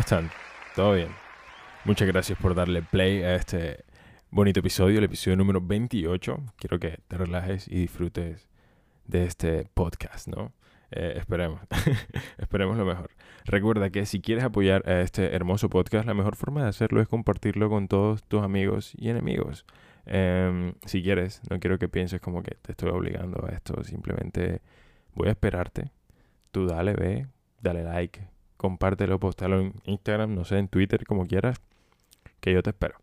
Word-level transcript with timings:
Hola, 0.00 0.06
¿cómo 0.08 0.24
están? 0.24 0.30
¿Todo 0.74 0.94
bien? 0.94 1.08
Muchas 1.84 2.08
gracias 2.08 2.38
por 2.38 2.54
darle 2.54 2.80
play 2.80 3.22
a 3.22 3.34
este 3.34 3.84
bonito 4.30 4.60
episodio, 4.60 4.96
el 4.96 5.04
episodio 5.04 5.36
número 5.36 5.60
28. 5.60 6.38
Quiero 6.56 6.78
que 6.78 7.00
te 7.06 7.18
relajes 7.18 7.68
y 7.68 7.74
disfrutes 7.74 8.48
de 9.04 9.24
este 9.24 9.68
podcast, 9.74 10.26
¿no? 10.26 10.54
Eh, 10.90 11.16
esperemos, 11.18 11.60
esperemos 12.38 12.78
lo 12.78 12.86
mejor. 12.86 13.10
Recuerda 13.44 13.90
que 13.90 14.06
si 14.06 14.22
quieres 14.22 14.42
apoyar 14.42 14.88
a 14.88 15.02
este 15.02 15.34
hermoso 15.34 15.68
podcast, 15.68 16.06
la 16.06 16.14
mejor 16.14 16.34
forma 16.34 16.62
de 16.62 16.70
hacerlo 16.70 17.02
es 17.02 17.08
compartirlo 17.08 17.68
con 17.68 17.86
todos 17.86 18.24
tus 18.24 18.42
amigos 18.42 18.94
y 18.96 19.10
enemigos. 19.10 19.66
Em, 20.06 20.72
si 20.86 21.02
quieres, 21.02 21.42
no 21.50 21.60
quiero 21.60 21.78
que 21.78 21.90
pienses 21.90 22.22
como 22.22 22.42
que 22.42 22.56
te 22.62 22.72
estoy 22.72 22.88
obligando 22.88 23.44
a 23.46 23.50
esto, 23.50 23.84
simplemente 23.84 24.62
voy 25.14 25.28
a 25.28 25.32
esperarte. 25.32 25.90
Tú 26.52 26.66
dale, 26.66 26.94
ve, 26.94 27.26
dale 27.60 27.84
like, 27.84 28.30
compártelo, 28.60 29.18
postalo 29.18 29.58
en 29.58 29.72
Instagram, 29.84 30.34
no 30.34 30.44
sé, 30.44 30.58
en 30.58 30.68
Twitter, 30.68 31.06
como 31.06 31.26
quieras, 31.26 31.62
que 32.40 32.52
yo 32.52 32.62
te 32.62 32.70
espero. 32.70 32.96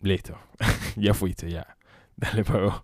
Listo, 0.00 0.38
ya 0.96 1.14
fuiste, 1.14 1.50
ya. 1.50 1.78
Dale 2.16 2.44
pago. 2.44 2.82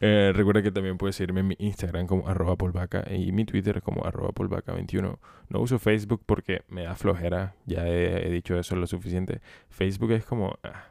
Eh, 0.00 0.32
recuerda 0.34 0.62
que 0.62 0.70
también 0.70 0.96
puedes 0.96 1.16
seguirme 1.16 1.40
en 1.40 1.48
mi 1.48 1.56
Instagram 1.58 2.06
como 2.06 2.26
arroba 2.26 2.56
polvaca 2.56 3.04
y 3.10 3.32
mi 3.32 3.44
Twitter 3.44 3.82
como 3.82 4.06
arroba 4.06 4.30
polvaca21. 4.30 5.18
No 5.50 5.60
uso 5.60 5.78
Facebook 5.78 6.22
porque 6.24 6.62
me 6.68 6.84
da 6.84 6.94
flojera, 6.94 7.54
ya 7.66 7.86
he, 7.86 8.30
dicho 8.30 8.58
eso 8.58 8.76
lo 8.76 8.86
suficiente. 8.86 9.42
Facebook 9.68 10.12
es 10.12 10.24
como, 10.24 10.58
ah, 10.62 10.86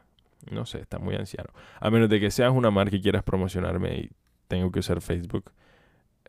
no 0.48 0.64
sé, 0.64 0.80
está 0.80 1.00
muy 1.00 1.16
anciano. 1.16 1.50
A 1.80 1.90
menos 1.90 2.08
de 2.08 2.20
que 2.20 2.30
seas 2.30 2.52
una 2.52 2.70
marca 2.70 2.94
y 2.94 3.02
quieras 3.02 3.24
promocionarme 3.24 3.98
y 3.98 4.10
tengo 4.46 4.70
que 4.70 4.78
usar 4.78 5.00
Facebook, 5.00 5.50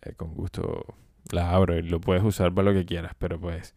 eh, 0.01 0.13
con 0.15 0.33
gusto 0.33 0.95
la 1.31 1.51
abro 1.51 1.77
y 1.77 1.81
lo 1.81 1.99
puedes 1.99 2.23
usar 2.23 2.53
para 2.53 2.71
lo 2.71 2.77
que 2.77 2.85
quieras, 2.85 3.13
pero 3.17 3.39
pues 3.39 3.75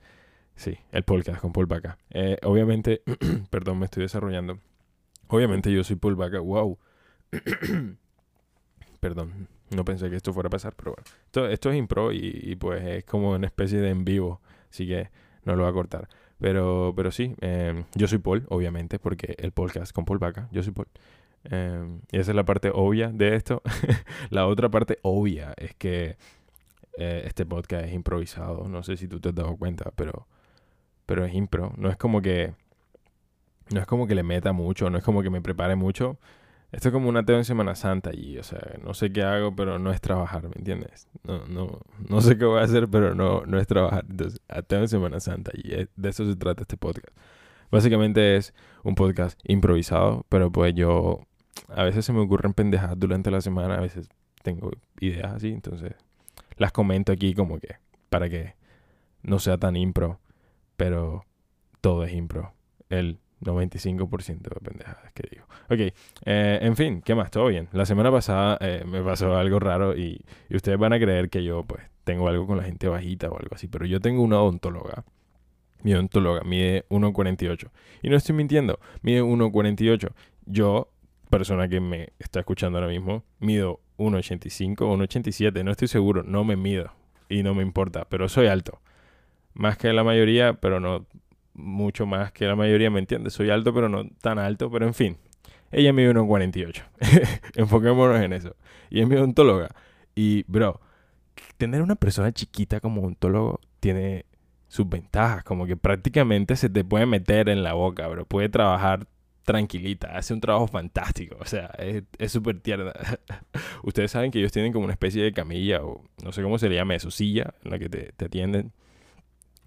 sí, 0.57 0.79
el 0.93 1.03
podcast 1.05 1.41
con 1.41 1.53
Paul 1.53 1.69
eh, 2.11 2.39
obviamente, 2.43 3.03
perdón, 3.51 3.79
me 3.79 3.87
estoy 3.87 4.03
desarrollando. 4.03 4.59
Obviamente 5.29 5.73
yo 5.73 5.83
soy 5.85 5.97
Paul 5.97 6.15
wow. 6.15 6.79
Perdón, 9.01 9.49
no 9.71 9.85
pensé 9.85 10.09
que 10.11 10.17
esto 10.17 10.33
fuera 10.33 10.47
a 10.47 10.51
pasar, 10.51 10.75
pero 10.77 10.95
bueno. 10.95 11.51
Esto, 11.51 11.71
es 11.71 11.77
impro 11.77 12.13
y, 12.13 12.57
pues 12.57 12.83
es 12.85 13.05
como 13.05 13.33
una 13.33 13.47
especie 13.47 13.81
de 13.81 13.91
en 13.91 14.05
vivo, 14.05 14.41
así 14.71 14.87
que 14.87 15.11
no 15.45 15.57
lo 15.57 15.63
voy 15.65 15.71
a 15.71 15.75
cortar. 15.75 16.09
Pero, 16.39 16.93
pero 16.97 17.11
sí, 17.11 17.35
em, 17.41 17.85
yo 17.95 18.09
soy 18.09 18.19
Paul, 18.19 18.47
obviamente, 18.49 18.99
porque 18.99 19.35
el 19.39 19.53
podcast 19.53 19.93
con 19.93 20.05
Paul 20.05 20.19
Vaca, 20.19 20.49
yo 20.53 20.63
soy 20.63 20.73
Paul. 20.73 20.89
Em, 21.45 22.01
y 22.11 22.19
esa 22.19 22.33
es 22.33 22.37
la 22.37 22.45
parte 22.45 22.71
obvia 22.73 23.09
de 23.09 23.37
esto. 23.37 23.63
la 24.31 24.47
otra 24.47 24.71
parte 24.71 24.99
obvia 25.03 25.53
es 25.57 25.75
que 25.75 26.17
eh, 26.97 27.23
este 27.27 27.47
podcast 27.47 27.87
es 27.87 27.93
improvisado. 27.93 28.69
No 28.69 28.83
sé 28.83 28.97
si 28.97 29.09
tú 29.09 29.21
te 29.21 29.31
has 29.31 29.35
dado 29.35 29.57
cuenta, 29.57 29.93
pero, 29.97 30.27
pero 31.07 31.25
es 31.25 31.35
impro. 31.35 31.73
No 31.77 31.91
es 31.91 31.97
como 31.97 32.23
que. 32.23 32.55
No 33.73 33.81
es 33.81 33.87
como 33.87 34.07
que 34.07 34.15
le 34.15 34.23
meta 34.23 34.53
mucho, 34.53 34.91
no 34.91 34.99
es 34.99 35.05
como 35.05 35.23
que 35.23 35.31
me 35.31 35.41
prepare 35.41 35.75
mucho. 35.75 36.19
Esto 36.71 36.89
es 36.89 36.93
como 36.93 37.09
un 37.09 37.17
ateo 37.17 37.37
en 37.37 37.45
Semana 37.45 37.77
Santa 37.77 38.11
y, 38.13 38.37
o 38.37 38.43
sea, 38.43 38.61
no 38.83 38.95
sé 38.95 39.13
qué 39.13 39.23
hago, 39.23 39.55
pero 39.55 39.79
no 39.79 39.93
es 39.93 40.01
trabajar, 40.01 40.43
¿me 40.43 40.57
entiendes? 40.57 41.09
No, 41.23 41.47
no, 41.47 41.81
no 42.09 42.21
sé 42.21 42.37
qué 42.37 42.45
voy 42.45 42.61
a 42.61 42.65
hacer, 42.65 42.89
pero 42.89 43.15
no, 43.15 43.47
no 43.47 43.59
es 43.59 43.67
trabajar. 43.69 44.05
Entonces, 44.11 44.41
ateo 44.49 44.81
en 44.81 44.89
Semana 44.89 45.21
Santa 45.21 45.53
y 45.55 45.71
de 45.71 46.09
eso 46.09 46.27
se 46.27 46.37
trata 46.37 46.63
este 46.63 46.77
podcast. 46.77 47.17
Básicamente 47.71 48.37
es 48.37 48.55
un 48.83 48.97
podcast 48.97 49.39
improvisado, 49.45 50.27
pero 50.29 50.51
pues 50.51 50.75
yo 50.75 51.21
a 51.69 51.85
veces 51.85 52.05
se 52.05 52.13
me 52.13 52.21
ocurren 52.21 52.55
pendejadas 52.55 52.99
durante 52.99 53.31
la 53.31 53.41
semana, 53.41 53.77
a 53.77 53.81
veces 53.81 54.09
tengo 54.43 54.73
ideas 55.01 55.33
así, 55.33 55.51
entonces 55.51 55.95
las 56.57 56.73
comento 56.73 57.13
aquí 57.13 57.35
como 57.35 57.59
que 57.59 57.77
para 58.09 58.29
que 58.29 58.55
no 59.23 59.39
sea 59.39 59.59
tan 59.59 59.77
impro, 59.77 60.21
pero 60.77 61.25
todo 61.81 62.05
es 62.05 62.13
impro. 62.13 62.53
El 62.89 63.19
95% 63.45 64.41
de 64.41 64.61
pendejadas 64.61 65.13
que 65.13 65.29
digo. 65.31 65.47
Ok, 65.71 65.95
eh, 66.25 66.59
en 66.63 66.77
fin, 66.77 67.03
¿qué 67.03 67.15
más? 67.15 67.31
Todo 67.31 67.47
bien. 67.47 67.69
La 67.73 67.87
semana 67.87 68.11
pasada 68.11 68.59
eh, 68.61 68.85
me 68.87 69.03
pasó 69.03 69.37
algo 69.37 69.59
raro 69.59 69.97
y, 69.97 70.25
ustedes 70.51 70.79
van 70.79 70.93
a 70.93 70.99
creer 70.99 71.29
que 71.31 71.45
yo 71.45 71.65
pues 71.65 71.83
tengo 72.05 72.29
algo 72.29 72.47
con 72.47 72.57
la 72.57 72.65
gente 72.65 72.89
bajita 72.89 73.29
o 73.29 73.39
algo 73.39 73.55
así, 73.55 73.69
pero 73.69 73.87
yo 73.87 74.01
tengo 74.01 74.23
una 74.23 74.41
odontóloga. 74.41 75.05
Mi 75.83 75.95
odontóloga 75.95 76.43
mide 76.45 76.87
1,48. 76.89 77.71
Y 78.03 78.09
no 78.09 78.17
estoy 78.17 78.35
mintiendo, 78.35 78.81
mide 79.03 79.23
1,48. 79.23 80.13
Yo, 80.47 80.91
persona 81.29 81.69
que 81.69 81.81
me 81.81 82.13
está 82.19 82.41
escuchando 82.41 82.79
ahora 82.79 82.91
mismo, 82.91 83.25
mido 83.39 83.81
1,85 83.99 84.83
o 84.83 84.97
1,87, 84.97 85.65
no 85.65 85.71
estoy 85.71 85.89
seguro, 85.89 86.23
no 86.23 86.45
me 86.45 86.57
mido 86.57 86.93
y 87.29 87.43
no 87.43 87.55
me 87.55 87.63
importa, 87.63 88.07
pero 88.09 88.29
soy 88.29 88.47
alto. 88.47 88.81
Más 89.55 89.79
que 89.79 89.93
la 89.93 90.05
mayoría, 90.05 90.55
pero 90.55 90.81
no 90.81 91.07
mucho 91.55 92.07
más 92.07 92.33
que 92.33 92.47
la 92.47 92.57
mayoría, 92.57 92.91
¿me 92.91 92.99
entiendes? 92.99 93.33
Soy 93.33 93.51
alto, 93.51 93.73
pero 93.73 93.89
no 93.89 94.09
tan 94.21 94.39
alto, 94.39 94.71
pero 94.71 94.87
en 94.87 94.95
fin. 94.95 95.17
Ella 95.71 95.93
mide 95.93 96.13
1,48. 96.13 96.83
Enfoquémonos 97.55 98.21
en 98.21 98.33
eso. 98.33 98.57
Y 98.91 99.01
es 99.01 99.09
mi 99.09 99.17
odontóloga. 99.17 99.71
Y, 100.15 100.45
bro, 100.47 100.81
tener 101.57 101.83
una 101.83 101.97
persona 101.97 102.33
chiquita 102.33 102.81
como 102.81 103.01
odontólogo 103.03 103.61
tiene 103.81 104.25
sus 104.69 104.89
ventajas. 104.89 105.43
Como 105.45 105.67
que 105.67 105.77
prácticamente 105.77 106.57
se 106.57 106.69
te 106.69 106.85
puede 106.85 107.07
meter 107.07 107.49
en 107.49 107.63
la 107.63 107.75
boca, 107.75 108.07
bro. 108.09 108.25
Puede 108.25 108.49
trabajar 108.49 109.07
tranquilita. 109.45 110.17
Hace 110.17 110.35
un 110.35 110.41
trabajo 110.41 110.67
fantástico. 110.67 111.37
O 111.41 111.45
sea, 111.45 111.71
es 112.19 112.33
súper 112.33 112.61
tierna. 112.61 112.93
Ustedes 113.83 114.11
saben 114.11 114.31
que 114.31 114.39
ellos 114.39 114.53
tienen 114.53 114.73
como 114.73 114.85
una 114.85 114.95
especie 114.95 115.23
de 115.23 115.33
camilla 115.33 115.83
o 115.83 116.03
no 116.23 116.33
sé 116.33 116.43
cómo 116.43 116.59
se 116.59 116.69
le 116.69 116.77
llama 116.77 116.95
eso, 116.95 117.11
silla 117.11 117.55
en 117.65 117.71
la 117.71 117.79
que 117.79 117.89
te, 117.89 118.13
te 118.17 118.25
atienden 118.25 118.73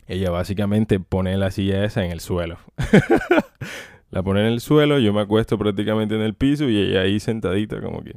ella 0.08 0.32
básicamente 0.32 1.00
pone 1.00 1.38
la 1.38 1.52
silla 1.52 1.84
esa 1.84 2.04
en 2.06 2.12
el 2.12 2.22
suelo. 2.22 2.58
la 4.10 4.24
pone 4.24 4.42
en 4.42 4.48
el 4.48 4.62
suelo, 4.62 5.00
yo 5.00 5.14
me 5.14 5.22
acuesto 5.22 5.58
prácticamente 5.58 6.16
en 6.16 6.22
el 6.22 6.34
piso 6.34 6.70
y 6.70 6.78
ella 6.78 7.02
ahí 7.02 7.20
sentadita 7.20 7.82
como 7.82 8.02
que, 8.02 8.16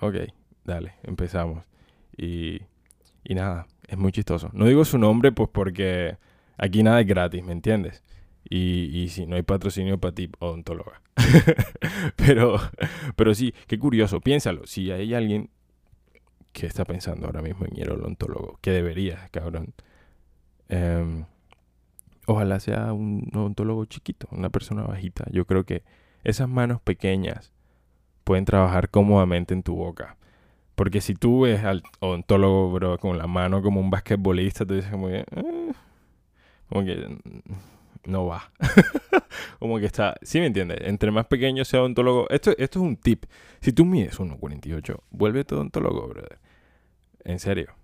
ok, 0.00 0.14
dale, 0.64 0.94
empezamos. 1.02 1.64
Y, 2.16 2.62
y 3.24 3.34
nada, 3.34 3.66
es 3.88 3.98
muy 3.98 4.12
chistoso. 4.12 4.50
No 4.52 4.66
digo 4.66 4.84
su 4.84 4.98
nombre 4.98 5.32
pues 5.32 5.48
porque 5.52 6.16
aquí 6.56 6.82
nada 6.84 7.00
es 7.00 7.06
gratis, 7.06 7.44
¿me 7.44 7.52
entiendes? 7.52 8.04
Y, 8.50 9.08
si 9.10 9.26
no 9.26 9.36
hay 9.36 9.42
patrocinio 9.42 9.98
para 9.98 10.14
ti, 10.14 10.30
odontóloga. 10.38 11.02
pero, 12.16 12.58
pero 13.14 13.34
sí, 13.34 13.54
qué 13.66 13.78
curioso, 13.78 14.20
piénsalo. 14.20 14.66
Si 14.66 14.90
hay 14.90 15.12
alguien 15.12 15.50
que 16.52 16.66
está 16.66 16.84
pensando 16.84 17.26
ahora 17.26 17.42
mismo 17.42 17.66
en 17.66 17.78
ir 17.78 17.90
odontólogo, 17.90 18.58
que 18.62 18.70
debería, 18.70 19.28
cabrón 19.30 19.74
Em, 20.68 21.24
ojalá 22.26 22.60
sea 22.60 22.92
un 22.92 23.30
odontólogo 23.34 23.84
chiquito, 23.86 24.28
una 24.30 24.50
persona 24.50 24.82
bajita. 24.82 25.24
Yo 25.30 25.46
creo 25.46 25.64
que 25.64 25.82
esas 26.24 26.48
manos 26.48 26.80
pequeñas 26.80 27.52
pueden 28.24 28.44
trabajar 28.44 28.90
cómodamente 28.90 29.54
en 29.54 29.62
tu 29.62 29.74
boca. 29.76 30.16
Porque 30.74 31.00
si 31.00 31.14
tú 31.14 31.42
ves 31.42 31.64
al 31.64 31.82
odontólogo, 32.00 32.72
bro, 32.72 32.98
con 32.98 33.18
la 33.18 33.26
mano 33.26 33.62
como 33.62 33.80
un 33.80 33.90
basquetbolista, 33.90 34.66
tú 34.66 34.74
dices 34.74 34.90
como 34.90 35.08
que... 35.08 35.24
Eh", 35.30 35.72
como 36.68 36.84
que 36.84 37.18
no 38.04 38.26
va. 38.26 38.52
como 39.58 39.78
que 39.78 39.86
está... 39.86 40.16
¿Sí 40.22 40.40
me 40.40 40.46
entiendes? 40.46 40.78
Entre 40.82 41.10
más 41.10 41.26
pequeño 41.26 41.64
sea 41.64 41.80
odontólogo... 41.80 42.28
Esto, 42.30 42.50
esto 42.58 42.78
es 42.78 42.84
un 42.84 42.96
tip. 42.96 43.24
Si 43.60 43.72
tú 43.72 43.84
mides 43.84 44.18
1.48, 44.18 44.96
vuelve 45.10 45.44
tu 45.44 45.54
odontólogo, 45.56 46.08
brother. 46.08 46.38
En 47.24 47.38
serio. 47.38 47.74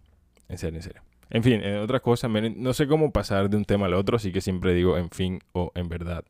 En 0.48 0.58
serio, 0.58 0.78
en 0.78 0.82
serio. 0.82 1.02
En 1.30 1.42
fin, 1.42 1.62
en 1.62 1.78
otras 1.78 2.00
cosas, 2.00 2.30
no 2.56 2.74
sé 2.74 2.86
cómo 2.86 3.12
pasar 3.12 3.50
de 3.50 3.56
un 3.56 3.64
tema 3.64 3.86
al 3.86 3.94
otro, 3.94 4.16
así 4.16 4.30
que 4.30 4.40
siempre 4.40 4.74
digo 4.74 4.96
en 4.96 5.10
fin 5.10 5.40
o 5.52 5.72
en 5.74 5.88
verdad. 5.88 6.24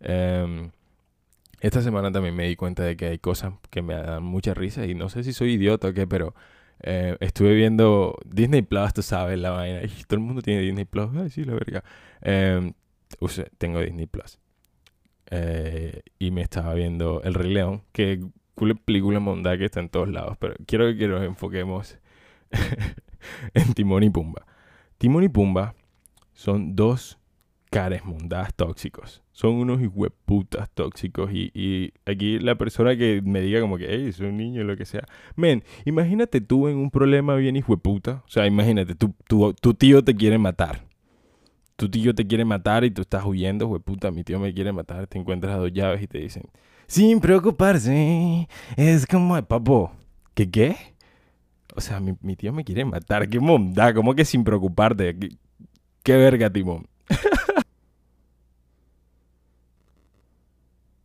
Em, 0.00 0.70
esta 1.60 1.80
semana 1.82 2.10
también 2.10 2.34
me 2.34 2.48
di 2.48 2.56
cuenta 2.56 2.82
de 2.82 2.96
que 2.96 3.06
hay 3.06 3.18
cosas 3.18 3.54
que 3.70 3.82
me 3.82 3.94
dan 3.94 4.22
mucha 4.24 4.54
risa 4.54 4.84
y 4.86 4.94
no 4.94 5.08
sé 5.08 5.22
si 5.22 5.32
soy 5.32 5.52
idiota 5.52 5.88
o 5.88 5.92
qué, 5.92 6.06
pero 6.06 6.34
eh, 6.82 7.16
estuve 7.20 7.54
viendo 7.54 8.18
Disney 8.24 8.62
Plus, 8.62 8.92
tú 8.94 9.02
sabes, 9.02 9.38
la 9.38 9.50
vaina. 9.50 9.82
Y 9.84 9.88
todo 10.04 10.18
el 10.18 10.20
mundo 10.20 10.42
tiene 10.42 10.62
Disney 10.62 10.84
Plus. 10.84 11.10
Ay, 11.16 11.30
sí, 11.30 11.44
la 11.44 11.54
verga. 11.54 11.84
Eh, 12.22 12.72
tengo 13.58 13.80
Disney 13.80 14.06
Plus. 14.06 14.38
Eh, 15.30 16.02
y 16.18 16.30
me 16.30 16.42
estaba 16.42 16.74
viendo 16.74 17.22
El 17.22 17.34
Rey 17.34 17.52
León, 17.52 17.82
que 17.92 18.20
cool 18.54 18.76
película 18.76 19.18
monda 19.18 19.56
que 19.56 19.64
está 19.64 19.80
en 19.80 19.88
todos 19.88 20.08
lados, 20.08 20.36
pero 20.38 20.54
quiero 20.66 20.94
que 20.96 21.08
nos 21.08 21.22
enfoquemos 21.22 21.98
en 23.54 23.74
Timón 23.74 24.02
y 24.02 24.10
Pumba. 24.10 24.46
Timón 24.98 25.24
y 25.24 25.28
Pumba 25.28 25.74
son 26.32 26.76
dos 26.76 27.18
cares 27.72 28.04
mundadas 28.04 28.54
tóxicos. 28.54 29.22
Son 29.32 29.54
unos 29.54 29.80
hueputas 29.92 30.70
tóxicos. 30.70 31.30
Y, 31.32 31.94
aquí 32.04 32.38
la 32.38 32.56
persona 32.56 32.96
que 32.96 33.22
me 33.24 33.40
diga 33.40 33.60
como 33.60 33.78
que, 33.78 33.86
hey, 33.88 34.06
es 34.08 34.20
un 34.20 34.36
niño, 34.36 34.62
lo 34.62 34.76
que 34.76 34.84
sea. 34.84 35.04
Men, 35.36 35.64
imagínate 35.86 36.42
tú 36.42 36.68
en 36.68 36.76
un 36.76 36.90
problema 36.90 37.34
bien 37.36 37.56
hijueputa. 37.56 38.22
O 38.26 38.28
sea, 38.28 38.46
imagínate, 38.46 38.94
tu, 38.94 39.14
tu, 39.26 39.74
tío 39.74 40.04
te 40.04 40.14
quiere 40.14 40.36
matar. 40.36 40.84
Tu 41.76 41.90
tío 41.90 42.14
te 42.14 42.26
quiere 42.26 42.44
matar 42.44 42.84
y 42.84 42.90
tú 42.90 43.02
estás 43.02 43.24
huyendo, 43.24 43.66
hueputa, 43.66 44.10
mi 44.10 44.24
tío 44.24 44.38
me 44.38 44.54
quiere 44.54 44.72
matar. 44.72 45.06
Te 45.06 45.18
encuentras 45.18 45.54
a 45.54 45.58
dos 45.58 45.72
llaves 45.72 46.02
y 46.02 46.06
te 46.06 46.18
dicen, 46.18 46.44
sin 46.86 47.20
preocuparse, 47.20 48.48
es 48.76 49.06
como, 49.06 49.40
papo, 49.42 49.92
¿qué 50.34 50.50
qué? 50.50 50.76
O 51.74 51.80
sea, 51.80 52.00
mi, 52.00 52.14
mi 52.20 52.36
tío 52.36 52.52
me 52.52 52.64
quiere 52.64 52.84
matar. 52.84 53.28
¿Qué 53.28 53.40
monda? 53.40 53.94
¿Cómo 53.94 54.14
que 54.14 54.24
sin 54.24 54.44
preocuparte? 54.44 55.18
¿Qué, 55.18 55.30
qué 56.02 56.16
verga, 56.16 56.50
Timón? 56.50 56.86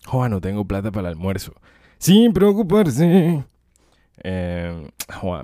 Joder, 0.06 0.32
no 0.32 0.42
tengo 0.42 0.66
plata 0.66 0.92
para 0.92 1.10
el 1.10 1.16
almuerzo. 1.16 1.54
Sin 1.98 2.34
preocuparse. 2.34 3.44
Eh, 4.24 4.90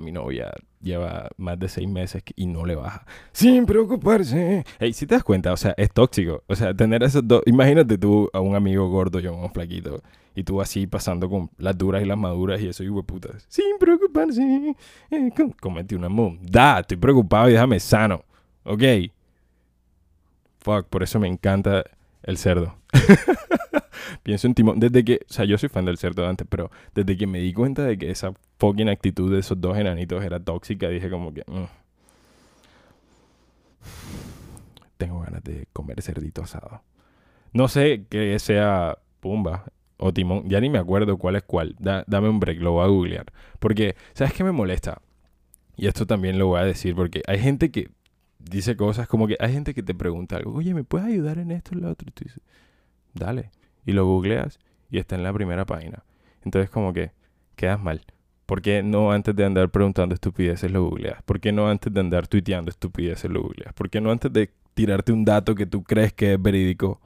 mi 0.02 0.12
novia 0.12 0.52
lleva 0.84 1.30
más 1.36 1.58
de 1.58 1.68
seis 1.68 1.88
meses 1.88 2.22
y 2.36 2.46
no 2.46 2.64
le 2.64 2.76
baja. 2.76 3.04
Sin 3.32 3.66
preocuparse. 3.66 4.64
Hey, 4.78 4.92
si 4.92 5.06
te 5.06 5.14
das 5.14 5.24
cuenta, 5.24 5.52
o 5.52 5.56
sea, 5.56 5.74
es 5.76 5.90
tóxico. 5.90 6.44
O 6.46 6.54
sea, 6.54 6.74
tener 6.74 7.02
esos 7.02 7.26
dos. 7.26 7.42
Imagínate 7.46 7.98
tú 7.98 8.30
a 8.32 8.40
un 8.40 8.54
amigo 8.54 8.88
gordo 8.88 9.18
y 9.18 9.26
a 9.26 9.32
un 9.32 9.50
flaquito. 9.50 10.00
Y 10.36 10.44
tú 10.44 10.60
así 10.60 10.86
pasando 10.86 11.28
con 11.28 11.50
las 11.58 11.76
duras 11.76 12.02
y 12.02 12.06
las 12.06 12.18
maduras 12.18 12.60
y 12.60 12.68
eso, 12.68 12.82
y 12.84 12.90
putas. 13.02 13.44
Sin 13.48 13.78
preocuparse. 13.78 14.76
Eh, 15.10 15.30
comete 15.60 15.96
una 15.96 16.08
Da, 16.42 16.80
Estoy 16.80 16.96
preocupado 16.96 17.48
y 17.48 17.52
déjame 17.52 17.80
sano. 17.80 18.24
Ok. 18.64 18.82
Fuck, 20.58 20.86
por 20.88 21.02
eso 21.02 21.18
me 21.18 21.28
encanta 21.28 21.84
el 22.22 22.38
cerdo. 22.38 22.76
Pienso 24.22 24.46
en 24.46 24.54
Timón. 24.54 24.80
Desde 24.80 25.04
que. 25.04 25.20
O 25.28 25.32
sea, 25.32 25.44
yo 25.44 25.58
soy 25.58 25.68
fan 25.68 25.84
del 25.84 25.98
cerdo 25.98 26.26
antes, 26.26 26.46
pero 26.48 26.70
desde 26.94 27.16
que 27.16 27.26
me 27.26 27.38
di 27.40 27.52
cuenta 27.52 27.84
de 27.84 27.98
que 27.98 28.10
esa 28.10 28.32
fucking 28.58 28.88
actitud 28.88 29.32
de 29.32 29.40
esos 29.40 29.60
dos 29.60 29.76
enanitos 29.76 30.24
era 30.24 30.40
tóxica, 30.40 30.88
dije 30.88 31.10
como 31.10 31.32
que. 31.32 31.42
Mm, 31.46 31.64
tengo 34.96 35.20
ganas 35.20 35.42
de 35.42 35.66
comer 35.72 36.00
cerdito 36.02 36.42
asado. 36.42 36.82
No 37.52 37.68
sé 37.68 38.06
que 38.08 38.38
sea 38.38 38.98
Pumba 39.20 39.64
o 39.98 40.12
Timón. 40.12 40.48
Ya 40.48 40.60
ni 40.60 40.70
me 40.70 40.78
acuerdo 40.78 41.18
cuál 41.18 41.36
es 41.36 41.42
cuál. 41.42 41.76
dame 41.78 42.28
un 42.28 42.40
break, 42.40 42.60
lo 42.60 42.72
voy 42.72 42.84
a 42.84 42.88
googlear. 42.88 43.26
Porque, 43.58 43.96
¿sabes 44.12 44.32
qué 44.32 44.44
me 44.44 44.52
molesta? 44.52 45.00
Y 45.76 45.86
esto 45.86 46.06
también 46.06 46.38
lo 46.38 46.48
voy 46.48 46.60
a 46.60 46.64
decir 46.64 46.94
porque 46.94 47.22
hay 47.26 47.38
gente 47.38 47.70
que 47.70 47.90
dice 48.38 48.76
cosas 48.76 49.08
como 49.08 49.26
que 49.26 49.36
hay 49.40 49.52
gente 49.52 49.74
que 49.74 49.82
te 49.82 49.94
pregunta 49.94 50.36
algo, 50.36 50.54
oye, 50.54 50.74
¿me 50.74 50.84
puedes 50.84 51.06
ayudar 51.08 51.38
en 51.38 51.50
esto 51.50 51.72
o 51.74 51.78
lo 51.78 51.90
otro? 51.90 52.08
Y 52.08 52.12
tú 52.12 52.24
dices, 52.24 52.40
dale. 53.12 53.50
Y 53.84 53.92
lo 53.92 54.06
googleas 54.06 54.58
y 54.90 54.98
está 54.98 55.16
en 55.16 55.22
la 55.22 55.32
primera 55.32 55.64
página. 55.64 56.04
Entonces 56.44 56.70
como 56.70 56.92
que 56.92 57.12
quedas 57.56 57.80
mal. 57.80 58.02
¿Por 58.46 58.60
qué 58.60 58.82
no 58.82 59.10
antes 59.10 59.34
de 59.34 59.44
andar 59.44 59.70
preguntando 59.70 60.14
estupideces 60.14 60.70
lo 60.70 60.84
googleas? 60.84 61.22
¿Por 61.22 61.40
qué 61.40 61.52
no 61.52 61.68
antes 61.68 61.92
de 61.92 62.00
andar 62.00 62.28
tuiteando 62.28 62.70
estupideces 62.70 63.30
lo 63.30 63.42
googleas? 63.42 63.72
¿Por 63.72 63.88
qué 63.88 64.00
no 64.00 64.10
antes 64.10 64.32
de 64.32 64.50
tirarte 64.74 65.12
un 65.12 65.24
dato 65.24 65.54
que 65.54 65.66
tú 65.66 65.82
crees 65.82 66.12
que 66.12 66.34
es 66.34 66.42
verídico, 66.42 67.00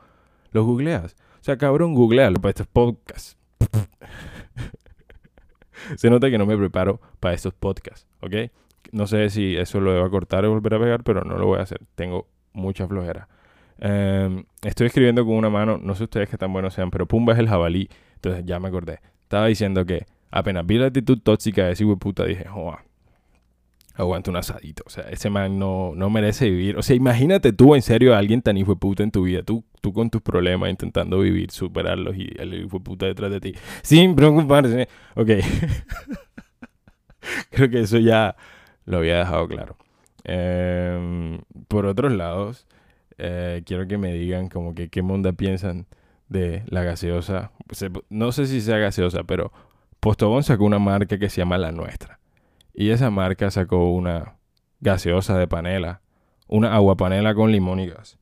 lo 0.51 0.65
googleas? 0.65 1.17
O 1.41 1.45
sea, 1.45 1.57
cabrón, 1.57 1.95
googlealo 1.95 2.41
para 2.41 2.51
estos 2.51 2.67
podcasts. 2.67 3.37
Se 5.97 6.11
nota 6.11 6.29
que 6.29 6.39
no 6.39 6.47
me 6.47 6.57
preparo 6.57 7.01
para 7.21 7.35
estos 7.35 7.55
podcasts, 7.55 8.09
¿ok? 8.21 8.51
No 8.91 9.07
sé 9.07 9.31
si 9.31 9.57
eso 9.57 9.81
lo 9.81 9.93
debo 9.93 10.11
cortar 10.11 10.45
o 10.45 10.51
volver 10.51 10.75
a 10.75 10.81
pegar, 10.81 11.05
pero 11.05 11.23
no 11.23 11.39
lo 11.39 11.47
voy 11.47 11.61
a 11.61 11.63
hacer. 11.63 11.83
Tengo 11.95 12.27
mucha 12.53 12.89
flojera. 12.89 13.29
Em, 13.81 14.45
estoy 14.63 14.89
escribiendo 14.89 15.25
con 15.25 15.35
una 15.35 15.51
mano, 15.51 15.79
no 15.79 15.95
sé 15.95 16.05
ustedes 16.05 16.29
qué 16.29 16.37
tan 16.37 16.53
buenos 16.53 16.75
sean, 16.75 16.91
pero 16.91 17.07
Pumba 17.07 17.33
es 17.33 17.39
el 17.39 17.49
jabalí. 17.49 17.89
Entonces 18.15 18.45
ya 18.45 18.61
me 18.61 18.69
acordé. 18.69 19.01
Estaba 19.23 19.47
diciendo 19.47 19.85
que 19.85 20.07
apenas 20.31 20.67
vi 20.67 20.79
la 20.79 20.87
actitud 20.87 21.19
tóxica 21.23 21.67
de 21.67 21.73
ese 21.73 21.85
puta, 21.97 22.25
dije, 22.25 22.47
joa, 22.47 22.85
aguanta 23.95 24.31
un 24.31 24.37
asadito. 24.37 24.83
O 24.87 24.91
sea, 24.91 25.05
ese 25.11 25.31
man 25.31 25.59
no, 25.59 25.93
no 25.95 26.11
merece 26.11 26.49
vivir. 26.49 26.79
O 26.79 26.83
sea, 26.83 26.97
imagínate 26.97 27.53
tú 27.53 27.75
en 27.75 27.83
serio 27.83 28.15
a 28.15 28.19
alguien 28.19 28.43
tan 28.43 28.57
hijo 28.57 28.73
de 28.73 28.81
puta 28.81 29.03
en 29.03 29.11
tu 29.11 29.25
vida. 29.25 29.43
Tú, 29.43 29.65
tú 29.81 29.93
con 29.93 30.11
tus 30.11 30.23
problemas 30.23 30.71
intentando 30.71 31.21
vivir, 31.21 31.51
superarlos 31.51 32.17
y 32.17 32.31
el 32.39 32.55
hijo 32.55 32.79
de 32.79 32.85
puta 32.85 33.07
detrás 33.07 33.31
de 33.31 33.41
ti. 33.41 33.55
Sin 33.83 34.15
preocuparse. 34.15 34.89
Ok. 35.15 35.31
Creo 37.51 37.69
que 37.69 37.81
eso 37.81 37.99
ya 37.99 38.37
lo 38.85 38.99
había 38.99 39.19
dejado 39.19 39.49
claro. 39.49 39.77
Em, 40.25 41.41
por 41.67 41.87
otros 41.87 42.13
lados, 42.13 42.67
eh, 43.19 43.63
quiero 43.67 43.87
que 43.87 43.99
me 43.99 44.13
digan 44.13 44.49
como 44.49 44.75
que 44.75 44.89
qué 44.89 45.03
monda 45.03 45.33
piensan 45.33 45.87
de 46.29 46.63
la 46.67 46.83
gaseosa. 46.83 47.53
No 48.09 48.33
sé 48.33 48.47
si 48.47 48.61
sea 48.61 48.79
gaseosa, 48.79 49.25
pero 49.25 49.53
Postobón 50.01 50.45
sacó 50.45 50.65
una 50.65 50.79
marca 50.79 51.19
que 51.19 51.29
se 51.29 51.41
llama 51.41 51.59
La 51.59 51.73
Nuestra. 51.73 52.21
Y 52.73 52.91
esa 52.91 53.11
marca 53.11 53.51
sacó 53.51 53.91
una 53.93 54.37
gaseosa 54.81 55.37
de 55.37 55.49
panela, 55.49 56.01
una 56.47 56.75
agua 56.75 56.97
panela 56.97 57.35
con 57.35 57.51
limón 57.51 57.81
y 57.81 57.89
gas. 57.89 58.19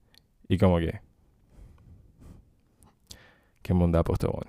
Y 0.49 0.59
como 0.59 0.79
que... 0.79 1.01
Qué 3.61 3.75
monda 3.75 4.03
Postobón. 4.03 4.45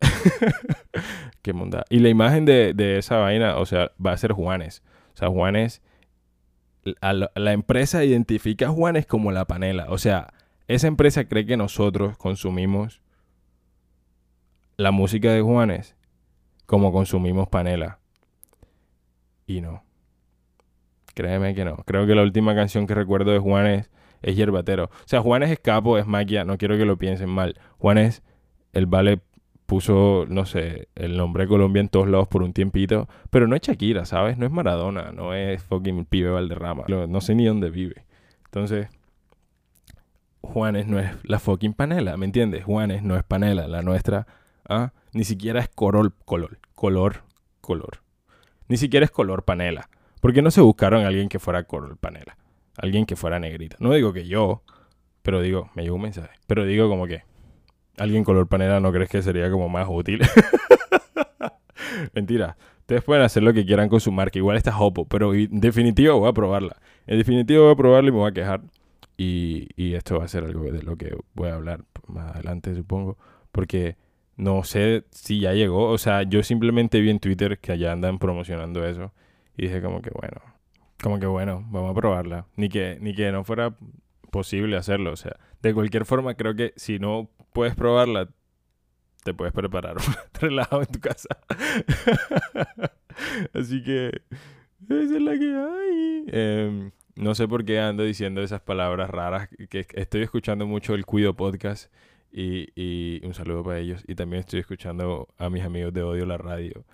qué 1.42 1.52
monda. 1.52 1.84
Y 1.90 2.00
la 2.00 2.08
imagen 2.08 2.44
de, 2.44 2.72
de 2.74 2.98
esa 2.98 3.18
vaina, 3.18 3.56
o 3.58 3.66
sea, 3.66 3.92
va 4.04 4.12
a 4.12 4.16
ser 4.16 4.32
Juanes. 4.32 4.82
O 5.14 5.16
sea, 5.16 5.28
Juanes, 5.28 5.82
la, 6.82 7.52
empresa 7.52 8.04
identifica 8.04 8.66
a 8.66 8.70
Juanes 8.70 9.06
como 9.06 9.32
la 9.32 9.46
panela. 9.46 9.86
O 9.90 9.98
sea, 9.98 10.32
esa 10.68 10.86
empresa 10.86 11.24
cree 11.24 11.46
que 11.46 11.56
nosotros 11.56 12.16
consumimos 12.16 13.02
la 14.76 14.90
música 14.90 15.32
de 15.32 15.42
Juanes 15.42 15.96
como 16.66 16.92
consumimos 16.92 17.48
panela. 17.48 17.98
Y 19.46 19.60
no. 19.60 19.84
Créeme 21.14 21.54
que 21.54 21.64
no. 21.64 21.76
Creo 21.78 22.06
que 22.06 22.14
la 22.14 22.22
última 22.22 22.54
canción 22.54 22.86
que 22.86 22.94
recuerdo 22.94 23.32
de 23.32 23.40
Juanes 23.40 23.90
es 24.22 24.36
Yerbatero. 24.36 24.84
O 24.84 25.06
sea, 25.06 25.20
Juanes 25.20 25.50
es 25.50 25.58
capo, 25.58 25.98
es 25.98 26.06
maquia, 26.06 26.44
no 26.44 26.56
quiero 26.56 26.78
que 26.78 26.84
lo 26.84 26.96
piensen 26.96 27.28
mal. 27.28 27.58
Juanes, 27.78 28.22
el 28.72 28.86
vale 28.86 29.20
puso, 29.70 30.26
no 30.28 30.46
sé, 30.46 30.88
el 30.96 31.16
nombre 31.16 31.44
de 31.44 31.48
Colombia 31.48 31.78
en 31.78 31.88
todos 31.88 32.08
lados 32.08 32.26
por 32.26 32.42
un 32.42 32.52
tiempito. 32.52 33.08
Pero 33.30 33.46
no 33.46 33.54
es 33.54 33.62
Shakira, 33.62 34.04
¿sabes? 34.04 34.36
No 34.36 34.44
es 34.44 34.50
Maradona, 34.50 35.12
no 35.12 35.32
es 35.32 35.62
fucking 35.62 36.06
pibe 36.06 36.28
Valderrama. 36.28 36.86
No 36.88 37.20
sé 37.20 37.36
ni 37.36 37.44
dónde 37.44 37.70
vive. 37.70 38.04
Entonces, 38.46 38.88
Juanes 40.40 40.88
no 40.88 40.98
es 40.98 41.12
la 41.22 41.38
fucking 41.38 41.74
panela, 41.74 42.16
¿me 42.16 42.26
entiendes? 42.26 42.64
Juanes 42.64 43.04
no 43.04 43.16
es 43.16 43.22
panela, 43.22 43.68
la 43.68 43.82
nuestra, 43.82 44.26
¿ah? 44.68 44.92
Ni 45.12 45.22
siquiera 45.22 45.60
es 45.60 45.68
color, 45.68 46.14
color, 46.24 46.58
color, 46.74 47.22
color. 47.60 48.02
Ni 48.66 48.76
siquiera 48.76 49.04
es 49.04 49.12
color 49.12 49.44
panela. 49.44 49.88
¿Por 50.20 50.32
qué 50.32 50.42
no 50.42 50.50
se 50.50 50.62
buscaron 50.62 51.04
a 51.04 51.06
alguien 51.06 51.28
que 51.28 51.38
fuera 51.38 51.62
color 51.62 51.96
panela? 51.96 52.36
Alguien 52.76 53.06
que 53.06 53.14
fuera 53.14 53.38
negrita. 53.38 53.76
No 53.78 53.92
digo 53.92 54.12
que 54.12 54.26
yo, 54.26 54.64
pero 55.22 55.40
digo, 55.40 55.70
me 55.76 55.84
llegó 55.84 55.94
un 55.94 56.02
mensaje. 56.02 56.40
Pero 56.48 56.64
digo 56.64 56.88
como 56.88 57.06
que 57.06 57.22
alguien 58.00 58.24
color 58.24 58.48
panela 58.48 58.80
no 58.80 58.92
crees 58.92 59.10
que 59.10 59.22
sería 59.22 59.50
como 59.50 59.68
más 59.68 59.86
útil. 59.88 60.22
Mentira. 62.14 62.56
Ustedes 62.80 63.04
pueden 63.04 63.22
hacer 63.22 63.42
lo 63.42 63.52
que 63.52 63.64
quieran 63.64 63.88
con 63.88 64.00
su 64.00 64.10
marca. 64.10 64.38
Igual 64.38 64.56
está 64.56 64.76
Hopo, 64.76 65.04
pero 65.04 65.34
en 65.34 65.60
definitiva 65.60 66.14
voy 66.14 66.28
a 66.28 66.32
probarla. 66.32 66.76
En 67.06 67.18
definitiva 67.18 67.62
voy 67.62 67.72
a 67.72 67.76
probarla 67.76 68.08
y 68.08 68.12
me 68.12 68.18
voy 68.18 68.30
a 68.30 68.32
quejar. 68.32 68.62
Y, 69.16 69.68
y 69.76 69.94
esto 69.94 70.18
va 70.18 70.24
a 70.24 70.28
ser 70.28 70.44
algo 70.44 70.64
de 70.72 70.82
lo 70.82 70.96
que 70.96 71.14
voy 71.34 71.50
a 71.50 71.54
hablar 71.54 71.84
más 72.08 72.34
adelante, 72.34 72.74
supongo. 72.74 73.18
Porque 73.52 73.96
no 74.36 74.64
sé 74.64 75.04
si 75.10 75.38
ya 75.38 75.52
llegó. 75.52 75.90
O 75.90 75.98
sea, 75.98 76.22
yo 76.22 76.42
simplemente 76.42 77.00
vi 77.00 77.10
en 77.10 77.20
Twitter 77.20 77.58
que 77.58 77.72
allá 77.72 77.92
andan 77.92 78.18
promocionando 78.18 78.84
eso. 78.86 79.12
Y 79.56 79.64
dije 79.64 79.82
como 79.82 80.00
que 80.00 80.10
bueno. 80.10 80.40
Como 81.02 81.20
que 81.20 81.26
bueno, 81.26 81.64
vamos 81.70 81.90
a 81.90 81.94
probarla. 81.94 82.46
Ni 82.56 82.70
que, 82.70 82.96
ni 83.00 83.14
que 83.14 83.30
no 83.30 83.44
fuera 83.44 83.76
posible 84.30 84.76
hacerlo. 84.78 85.12
O 85.12 85.16
sea, 85.16 85.36
de 85.62 85.74
cualquier 85.74 86.06
forma, 86.06 86.34
creo 86.34 86.56
que 86.56 86.72
si 86.76 86.98
no 86.98 87.28
puedes 87.52 87.74
probarla, 87.74 88.28
te 89.24 89.34
puedes 89.34 89.52
preparar 89.52 89.96
relajado 90.40 90.82
en 90.82 90.88
tu 90.88 91.00
casa. 91.00 91.28
Así 93.54 93.82
que 93.82 94.22
esa 94.88 95.16
es 95.16 95.22
la 95.22 95.38
que 95.38 95.54
hay. 95.54 96.24
Em, 96.28 96.90
no 97.16 97.34
sé 97.34 97.46
por 97.46 97.64
qué 97.64 97.80
ando 97.80 98.02
diciendo 98.02 98.42
esas 98.42 98.60
palabras 98.60 99.10
raras. 99.10 99.48
Que 99.68 99.86
estoy 99.94 100.22
escuchando 100.22 100.66
mucho 100.66 100.94
el 100.94 101.04
Cuido 101.04 101.34
Podcast. 101.34 101.92
Y, 102.32 102.68
y 102.74 103.24
un 103.26 103.34
saludo 103.34 103.64
para 103.64 103.78
ellos. 103.78 104.02
Y 104.06 104.14
también 104.14 104.40
estoy 104.40 104.60
escuchando 104.60 105.28
a 105.36 105.50
mis 105.50 105.64
amigos 105.64 105.92
de 105.92 106.02
Odio 106.02 106.26
la 106.26 106.38
Radio. 106.38 106.84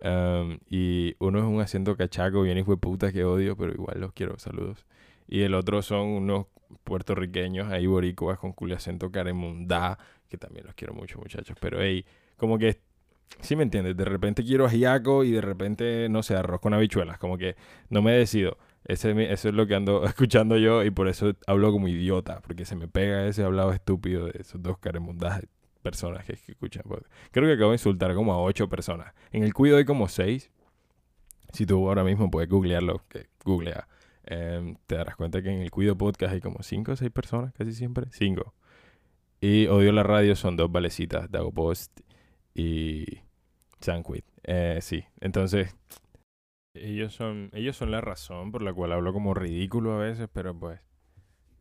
Em, 0.00 0.58
y 0.68 1.14
uno 1.18 1.38
es 1.38 1.44
un 1.44 1.60
acento 1.60 1.96
cachaco, 1.96 2.42
bien 2.42 2.58
hijo 2.58 2.72
de 2.72 2.78
puta 2.78 3.12
que 3.12 3.24
odio, 3.24 3.56
pero 3.56 3.72
igual 3.72 4.00
los 4.00 4.12
quiero. 4.12 4.38
Saludos. 4.38 4.86
Y 5.28 5.42
el 5.42 5.54
otro 5.54 5.82
son 5.82 6.08
unos 6.08 6.46
puertorriqueños 6.84 7.70
ahí 7.70 7.86
boricuas 7.86 8.38
con 8.38 8.52
culo 8.52 8.76
acento 8.76 9.10
caremundá, 9.10 9.98
que 10.28 10.38
también 10.38 10.66
los 10.66 10.74
quiero 10.74 10.94
mucho, 10.94 11.18
muchachos. 11.18 11.56
Pero, 11.60 11.80
hey, 11.82 12.04
como 12.36 12.58
que, 12.58 12.80
sí 13.40 13.56
me 13.56 13.62
entiendes, 13.62 13.96
de 13.96 14.04
repente 14.04 14.44
quiero 14.44 14.66
ajiaco 14.66 15.24
y 15.24 15.32
de 15.32 15.40
repente, 15.40 16.08
no 16.08 16.22
sé, 16.22 16.34
arroz 16.34 16.60
con 16.60 16.74
habichuelas, 16.74 17.18
como 17.18 17.38
que 17.38 17.56
no 17.90 18.02
me 18.02 18.12
decido. 18.12 18.58
Ese, 18.84 19.10
eso 19.32 19.48
es 19.50 19.54
lo 19.54 19.66
que 19.66 19.74
ando 19.74 20.04
escuchando 20.06 20.56
yo 20.56 20.84
y 20.84 20.90
por 20.90 21.08
eso 21.08 21.34
hablo 21.46 21.72
como 21.72 21.88
idiota, 21.88 22.40
porque 22.40 22.64
se 22.64 22.76
me 22.76 22.88
pega 22.88 23.26
ese 23.26 23.44
hablado 23.44 23.72
estúpido 23.72 24.26
de 24.26 24.40
esos 24.40 24.62
dos 24.62 24.78
caremundas 24.78 25.42
personas 25.80 26.24
que, 26.24 26.32
escuchan. 26.32 26.84
Creo 27.30 27.46
que 27.46 27.54
acabo 27.54 27.70
de 27.70 27.76
insultar 27.76 28.14
como 28.14 28.32
a 28.32 28.42
ocho 28.42 28.68
personas. 28.68 29.14
En 29.32 29.42
el 29.42 29.54
cuido 29.54 29.76
hay 29.76 29.84
como 29.84 30.08
seis. 30.08 30.50
Si 31.52 31.66
tú 31.66 31.88
ahora 31.88 32.04
mismo 32.04 32.30
puedes 32.30 32.48
googlearlo, 32.48 33.04
que 33.08 33.26
googlea 33.44 33.88
Em, 34.24 34.76
te 34.86 34.96
darás 34.96 35.16
cuenta 35.16 35.42
que 35.42 35.50
en 35.50 35.60
el 35.60 35.70
Cuido 35.70 35.96
Podcast 35.96 36.32
hay 36.32 36.40
como 36.40 36.62
5 36.62 36.92
o 36.92 36.96
6 36.96 37.10
personas, 37.10 37.52
casi 37.52 37.72
siempre. 37.72 38.06
5. 38.12 38.54
Y 39.40 39.66
Odio 39.66 39.92
la 39.92 40.02
Radio 40.02 40.36
son 40.36 40.56
dos 40.56 40.70
valecitas, 40.70 41.30
Dago 41.30 41.52
Post 41.52 42.00
y 42.54 43.22
Sanquid. 43.80 44.22
Eh, 44.44 44.78
sí, 44.82 45.04
entonces 45.20 45.76
Ellos 46.74 47.12
son, 47.14 47.50
ellos 47.52 47.76
son 47.76 47.90
la 47.90 48.00
razón 48.00 48.52
por 48.52 48.62
la 48.62 48.72
cual 48.72 48.92
hablo 48.92 49.12
como 49.12 49.34
ridículo 49.34 49.94
a 49.94 49.98
veces, 49.98 50.28
pero 50.32 50.56
pues 50.56 50.80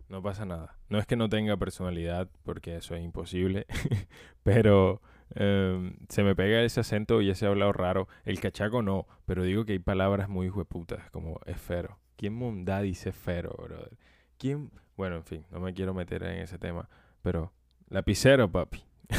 no 0.09 0.21
pasa 0.21 0.45
nada. 0.45 0.75
No 0.89 0.99
es 0.99 1.05
que 1.05 1.15
no 1.15 1.29
tenga 1.29 1.55
personalidad, 1.57 2.29
porque 2.43 2.75
eso 2.75 2.95
es 2.95 3.03
imposible, 3.03 3.65
pero 4.43 5.01
em, 5.35 5.95
se 6.09 6.23
me 6.23 6.35
pega 6.35 6.61
ese 6.63 6.79
acento 6.81 7.21
y 7.21 7.29
ese 7.29 7.45
hablado 7.45 7.71
raro. 7.71 8.07
El 8.25 8.39
cachaco 8.39 8.81
no, 8.81 9.07
pero 9.25 9.43
digo 9.43 9.65
que 9.65 9.73
hay 9.73 9.79
palabras 9.79 10.27
muy 10.27 10.49
hueputas, 10.49 11.09
como 11.11 11.39
esfero. 11.45 11.99
¿Quién 12.17 12.33
munda 12.33 12.81
dice 12.81 13.09
esfero, 13.09 13.55
brother? 13.57 13.97
¿Quién? 14.37 14.71
Bueno, 14.97 15.17
en 15.17 15.23
fin, 15.23 15.45
no 15.51 15.59
me 15.59 15.73
quiero 15.73 15.93
meter 15.93 16.23
en 16.23 16.39
ese 16.39 16.57
tema, 16.57 16.89
pero 17.21 17.53
lapicero, 17.89 18.51
papi. 18.51 18.83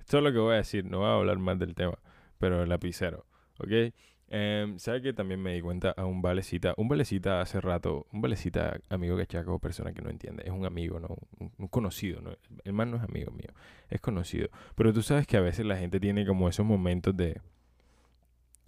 Esto 0.00 0.18
es 0.18 0.24
lo 0.24 0.32
que 0.32 0.38
voy 0.38 0.54
a 0.54 0.58
decir, 0.58 0.84
no 0.84 0.98
voy 0.98 1.08
a 1.08 1.14
hablar 1.14 1.38
más 1.38 1.58
del 1.58 1.74
tema, 1.74 1.98
pero 2.38 2.64
lapicero, 2.66 3.26
¿ok? 3.58 3.94
Eh, 4.28 4.74
¿Sabe 4.78 5.02
que 5.02 5.12
también 5.12 5.40
me 5.40 5.54
di 5.54 5.60
cuenta 5.60 5.90
a 5.90 6.04
un 6.04 6.20
valecita? 6.20 6.74
Un 6.76 6.88
valecita 6.88 7.40
hace 7.40 7.60
rato, 7.60 8.06
un 8.12 8.20
valecita 8.20 8.80
amigo 8.88 9.16
cachaco, 9.16 9.58
persona 9.58 9.92
que 9.92 10.02
no 10.02 10.10
entiende, 10.10 10.42
es 10.44 10.50
un 10.50 10.66
amigo, 10.66 10.98
no 10.98 11.16
un, 11.38 11.68
conocido, 11.68 12.20
¿no? 12.20 12.32
el 12.64 12.72
man 12.72 12.90
no 12.90 12.96
es 12.96 13.04
amigo 13.04 13.30
mío, 13.30 13.50
es 13.88 14.00
conocido. 14.00 14.48
Pero 14.74 14.92
tú 14.92 15.02
sabes 15.02 15.26
que 15.26 15.36
a 15.36 15.40
veces 15.40 15.64
la 15.64 15.76
gente 15.76 16.00
tiene 16.00 16.26
como 16.26 16.48
esos 16.48 16.66
momentos 16.66 17.16
de, 17.16 17.40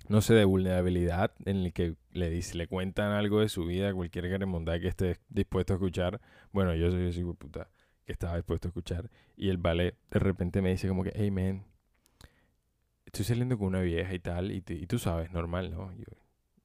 no 0.09 0.21
sé, 0.21 0.35
de 0.35 0.45
vulnerabilidad 0.45 1.33
en 1.45 1.57
el 1.59 1.73
que 1.73 1.97
le, 2.12 2.31
dice, 2.31 2.57
le 2.57 2.69
cuentan 2.69 3.11
algo 3.12 3.41
de 3.41 3.49
su 3.49 3.65
vida, 3.65 3.93
cualquier 3.93 4.29
garemondad 4.29 4.81
que 4.81 4.88
esté 4.88 5.19
dispuesto 5.29 5.73
a 5.73 5.77
escuchar. 5.77 6.21
Bueno, 6.53 6.75
yo 6.75 6.91
soy 6.91 7.09
ese 7.09 7.25
puta 7.25 7.69
que 8.07 8.12
estaba 8.12 8.37
dispuesto 8.37 8.69
a 8.69 8.71
escuchar. 8.71 9.11
Y 9.37 9.50
el 9.50 9.59
vale 9.59 9.97
de 10.11 10.19
repente 10.19 10.62
me 10.62 10.71
dice 10.71 10.88
como 10.88 11.03
que, 11.05 11.12
hey 11.15 11.31
man, 11.31 11.65
estoy 13.09 13.25
saliendo 13.25 13.59
con 13.59 13.69
una 13.69 13.81
vieja 13.81 14.15
y 14.15 14.19
tal, 14.19 14.53
y, 14.53 14.62
y 14.67 14.87
tú 14.87 14.99
sabes, 14.99 15.33
normal, 15.33 15.71
¿no? 15.71 15.93
Yo, 15.97 16.05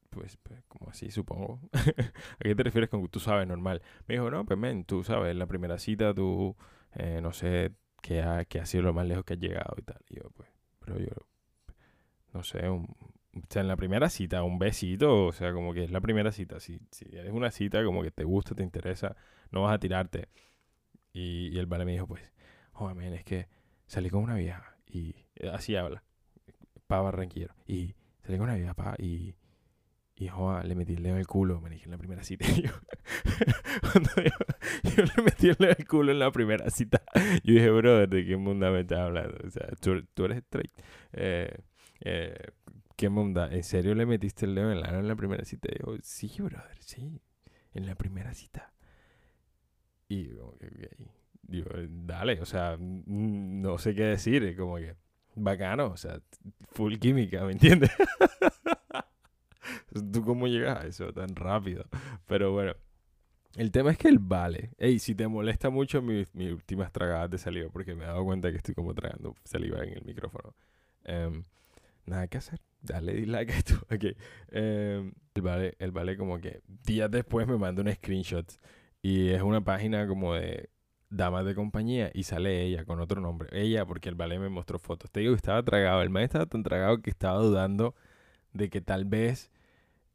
pues, 0.10 0.38
pues, 0.44 0.64
como 0.68 0.90
así, 0.90 1.10
supongo. 1.12 1.60
¿A 1.74 2.44
qué 2.44 2.56
te 2.56 2.64
refieres 2.64 2.90
con 2.90 3.02
que 3.02 3.10
tú 3.10 3.20
sabes, 3.20 3.48
normal? 3.48 3.82
Me 4.08 4.16
dijo, 4.16 4.30
no, 4.30 4.46
pues, 4.46 4.60
men, 4.60 4.86
tú 4.86 5.04
sabes, 5.04 5.32
en 5.32 5.40
la 5.40 5.48
primera 5.48 5.78
cita 5.80 6.14
tú, 6.14 6.56
eh, 6.96 7.20
no 7.22 7.34
sé, 7.34 7.72
qué 8.02 8.22
ha, 8.22 8.40
ha 8.40 8.66
sido 8.66 8.84
lo 8.84 8.94
más 8.94 9.08
lejos 9.08 9.26
que 9.26 9.34
has 9.34 9.40
llegado 9.40 9.76
y 9.78 9.82
tal. 9.84 10.00
Y 10.10 10.16
yo, 10.18 10.30
pues, 10.36 10.50
pero 10.80 11.00
yo, 11.00 11.14
no 12.34 12.44
sé, 12.44 12.68
un, 12.70 12.84
o 13.36 13.42
sea, 13.50 13.62
en 13.62 13.68
la 13.68 13.76
primera 13.78 14.10
cita, 14.10 14.44
un 14.44 14.60
besito, 14.60 15.28
o 15.28 15.32
sea, 15.32 15.54
como 15.54 15.74
que 15.74 15.86
es 15.86 15.92
la 15.92 16.02
primera 16.02 16.32
cita. 16.32 16.60
Si, 16.60 16.80
si 16.92 17.06
es 17.12 17.32
una 17.32 17.52
cita 17.52 17.84
como 17.84 18.04
que 18.04 18.12
te 18.12 18.24
gusta, 18.26 18.56
te 18.56 18.64
interesa, 18.64 19.16
no 19.52 19.64
vas 19.64 19.74
a 19.76 19.80
tirarte. 19.80 20.28
Y, 21.14 21.50
y 21.54 21.60
el 21.60 21.68
vale 21.68 21.86
me 21.86 21.94
dijo, 21.94 22.08
pues, 22.08 22.22
joder, 22.74 22.96
men, 22.96 23.14
es 23.14 23.24
que 23.24 23.48
salí 23.88 24.10
con 24.10 24.24
una 24.24 24.36
vieja 24.36 24.78
y 24.88 25.16
así 25.52 25.76
habla 25.76 26.04
pa 26.94 27.02
barranquero. 27.02 27.56
Y 27.68 27.96
salí 28.22 28.38
con 28.38 28.48
una 28.50 28.56
vieja, 28.56 28.74
pa, 28.76 28.96
y, 29.00 29.34
y 30.16 30.28
joa, 30.28 30.64
le 30.64 30.76
metí 30.76 30.94
el 30.94 31.04
dedo 31.04 31.18
el 31.18 31.26
culo, 31.26 31.60
me 31.60 31.72
dije 31.72 31.86
en 31.86 31.92
la 31.92 31.98
primera 31.98 32.24
cita. 32.24 32.46
yo, 32.64 32.70
cuando 33.92 34.12
yo, 34.18 35.04
le 35.04 35.24
metí 35.24 35.50
el 35.50 35.56
dedo 35.56 35.76
el 35.78 35.88
culo 35.88 36.12
en 36.12 36.20
la 36.20 36.32
primera 36.32 36.70
cita, 36.70 37.02
yo 37.44 37.54
dije, 37.56 37.70
brother, 37.72 38.08
¿de 38.10 38.26
qué 38.26 38.38
mundo 38.38 38.70
me 38.72 38.82
estás 38.82 39.00
hablando? 39.00 39.38
O 39.46 39.50
sea, 39.50 39.68
tú, 39.82 40.04
tú 40.14 40.26
eres 40.26 40.38
straight. 40.40 40.72
Eh, 41.14 41.58
eh, 42.02 42.38
¿Qué 42.96 43.10
mundo? 43.10 43.44
¿En 43.46 43.64
serio 43.64 43.96
le 43.96 44.06
metiste 44.06 44.46
el 44.46 44.54
dedo 44.54 44.72
en 44.72 44.86
ano 44.86 45.00
en 45.00 45.08
la 45.08 45.16
primera 45.16 45.44
cita? 45.46 45.70
Y 45.72 45.80
yo, 45.80 45.98
sí, 46.04 46.32
brother, 46.40 46.78
sí, 46.80 47.20
en 47.74 47.88
la 47.88 47.96
primera 47.96 48.36
cita. 48.36 48.72
Y 50.08 50.28
como 50.36 50.56
que, 50.60 50.96
digo, 51.42 51.72
dale, 51.90 52.40
o 52.40 52.46
sea, 52.46 52.78
no 52.80 53.80
sé 53.80 53.96
qué 53.96 54.04
decir, 54.04 54.56
como 54.56 54.76
que 54.78 54.96
bacano, 55.36 55.88
o 55.88 55.98
sea, 55.98 56.20
full 56.72 56.96
química, 56.96 57.44
¿me 57.46 57.54
entiendes? 57.54 57.92
¿Tú 60.12 60.24
cómo 60.24 60.48
llegas 60.48 60.84
a 60.84 60.88
eso 60.88 61.13
tan 61.13 61.36
rápido? 61.36 61.86
Pero 62.28 62.52
bueno, 62.52 62.74
el 63.56 63.72
tema 63.72 63.92
es 63.92 63.98
que 63.98 64.08
el 64.08 64.20
vale. 64.20 64.72
Ey, 64.78 65.00
si 65.00 65.13
te 65.13 65.28
molesta 65.28 65.70
mucho 65.70 66.02
mis, 66.02 66.28
últimas 66.34 66.92
tragadas 66.92 67.30
de 67.30 67.38
saliva, 67.38 67.70
porque 67.70 67.94
me 67.94 68.04
he 68.04 68.08
dado 68.08 68.25
cuenta 68.25 68.50
que 68.50 68.58
estoy 68.58 68.74
como 68.74 68.96
tragando 68.96 69.36
saliva 69.44 69.84
en 69.84 69.94
el 69.94 70.04
micrófono. 70.04 70.56
Em, 71.04 71.44
nada 72.06 72.28
que 72.28 72.40
hacer. 72.40 72.60
Dale 72.82 73.13
dislike 73.13 73.52
a 73.52 73.58
esto. 73.58 73.75
Ok. 73.94 74.18
Em, 74.50 75.13
el, 75.36 75.42
vale, 75.42 75.75
el 75.80 75.92
vale 75.92 76.18
como 76.18 76.40
que 76.40 76.62
días 76.68 77.12
después 77.12 77.48
me 77.48 77.58
manda 77.58 77.84
un 77.84 77.94
screenshot. 77.94 78.52
Y 79.04 79.30
es 79.30 79.42
una 79.42 79.62
página 79.62 80.08
como 80.08 80.34
de 80.34 80.70
damas 81.15 81.46
de 81.46 81.55
compañía 81.55 82.12
y 82.13 82.24
sale 82.24 82.63
ella 82.63 82.86
con 82.86 83.00
otro 83.00 83.22
nombre. 83.22 83.50
Ella, 83.51 83.86
porque 83.86 84.10
el 84.10 84.15
ballet 84.15 84.39
me 84.39 84.50
mostró 84.50 84.79
fotos. 84.79 85.12
Te 85.12 85.22
digo 85.22 85.34
que 85.34 85.38
estaba 85.38 85.63
tragado. 85.63 86.01
El 86.01 86.10
maestro 86.10 86.41
estaba 86.41 86.50
tan 86.50 86.63
tragado 86.63 87.01
que 87.01 87.10
estaba 87.10 87.39
dudando 87.39 87.96
de 88.53 88.70
que 88.70 88.82
tal 88.82 89.05
vez 89.05 89.51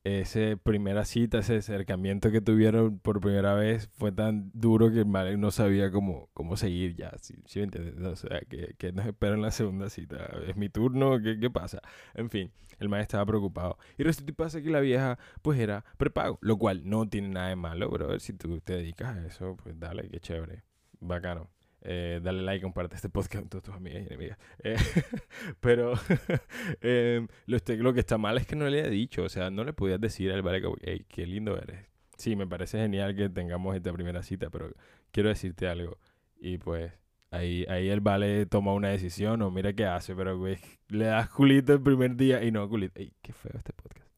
ese 0.04 0.56
primera 0.56 1.04
cita, 1.04 1.38
ese 1.38 1.56
acercamiento 1.56 2.30
que 2.30 2.40
tuvieron 2.40 2.98
por 2.98 3.20
primera 3.20 3.54
vez 3.54 3.88
fue 3.94 4.12
tan 4.12 4.50
duro 4.54 4.90
que 4.90 5.00
el 5.00 5.04
ballet 5.04 5.36
no 5.36 5.50
sabía 5.50 5.90
cómo, 5.90 6.30
cómo 6.34 6.56
seguir 6.56 6.96
ya. 6.96 7.12
¿Sí, 7.20 7.34
me 7.56 7.64
entiendes? 7.64 7.94
O 8.04 8.16
sea, 8.16 8.40
que, 8.40 8.92
nos 8.92 9.06
espera 9.06 9.34
en 9.34 9.42
la 9.42 9.50
segunda 9.50 9.90
cita. 9.90 10.30
¿Es 10.46 10.56
mi 10.56 10.68
turno? 10.68 11.20
¿Qué, 11.20 11.38
qué 11.38 11.50
pasa? 11.50 11.80
En 12.14 12.30
fin, 12.30 12.52
el 12.78 12.88
maestro 12.88 13.18
estaba 13.18 13.26
preocupado. 13.26 13.78
Y 13.98 14.02
resulta 14.04 14.30
y 14.32 14.34
pasa 14.34 14.62
que 14.62 14.70
la 14.70 14.80
vieja, 14.80 15.18
pues 15.42 15.58
era 15.58 15.84
prepago, 15.96 16.38
lo 16.42 16.56
cual 16.58 16.82
no 16.88 17.08
tiene 17.08 17.28
nada 17.28 17.48
de 17.48 17.56
malo, 17.56 17.90
bro. 17.90 18.18
Si 18.20 18.32
tú 18.32 18.60
te 18.60 18.74
dedicas 18.74 19.16
a 19.16 19.26
eso, 19.26 19.56
pues 19.62 19.78
dale, 19.78 20.08
qué 20.08 20.20
chévere 20.20 20.64
bacano. 21.00 21.50
Eh, 21.82 22.20
dale 22.22 22.42
like, 22.42 22.62
comparte 22.62 22.96
este 22.96 23.08
podcast 23.08 23.48
con 23.48 23.62
tus 23.62 23.74
amigas 23.74 24.02
y 24.02 24.06
enemigas. 24.06 24.38
Eh, 24.62 24.76
pero 25.60 25.94
eh, 26.80 27.26
lo, 27.46 27.56
este, 27.56 27.76
lo, 27.76 27.94
que 27.94 28.00
está 28.00 28.18
mal 28.18 28.36
es 28.38 28.46
que 28.46 28.56
no 28.56 28.68
le 28.68 28.80
he 28.80 28.90
dicho, 28.90 29.22
o 29.22 29.28
sea, 29.28 29.50
no 29.50 29.64
le 29.64 29.72
podías 29.72 30.00
decir 30.00 30.32
al 30.32 30.42
que, 30.42 30.72
hey, 30.82 31.06
qué 31.08 31.26
lindo 31.26 31.56
eres. 31.56 31.86
Sí, 32.16 32.34
me 32.34 32.46
parece 32.46 32.78
genial 32.78 33.14
que 33.14 33.28
tengamos 33.28 33.76
esta 33.76 33.92
primera 33.92 34.22
cita, 34.22 34.50
pero 34.50 34.72
quiero 35.12 35.28
decirte 35.28 35.68
algo. 35.68 35.98
Y 36.40 36.58
pues 36.58 36.92
ahí, 37.30 37.64
ahí 37.68 37.88
el 37.88 38.00
vale 38.00 38.46
toma 38.46 38.74
una 38.74 38.88
decisión 38.88 39.40
o 39.42 39.50
mira 39.50 39.72
qué 39.72 39.86
hace, 39.86 40.14
pero 40.16 40.36
güey, 40.36 40.58
le 40.88 41.06
das 41.06 41.28
culito 41.30 41.72
el 41.72 41.82
primer 41.82 42.16
día 42.16 42.42
y 42.42 42.50
no 42.50 42.68
culito. 42.68 43.00
Ey, 43.00 43.12
qué 43.22 43.32
feo 43.32 43.52
este 43.56 43.72
podcast. 43.72 44.08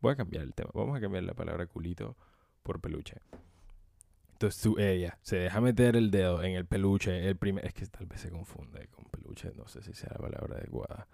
Voy 0.00 0.12
a 0.12 0.16
cambiar 0.16 0.42
el 0.44 0.54
tema. 0.54 0.70
Vamos 0.74 0.96
a 0.96 1.00
cambiar 1.00 1.24
la 1.24 1.34
palabra 1.34 1.66
culito 1.66 2.16
por 2.62 2.80
peluche. 2.80 3.16
Entonces 4.36 4.70
ella 4.76 5.18
se 5.22 5.36
deja 5.36 5.62
meter 5.62 5.96
el 5.96 6.10
dedo 6.10 6.42
en 6.42 6.56
el 6.56 6.66
peluche, 6.66 7.26
el 7.26 7.36
primer, 7.36 7.64
es 7.64 7.72
que 7.72 7.86
tal 7.86 8.04
vez 8.04 8.20
se 8.20 8.30
confunde 8.30 8.86
con 8.88 9.06
peluche, 9.06 9.50
no 9.56 9.66
sé 9.66 9.82
si 9.82 9.94
sea 9.94 10.10
la 10.12 10.18
palabra 10.18 10.56
adecuada. 10.56 11.08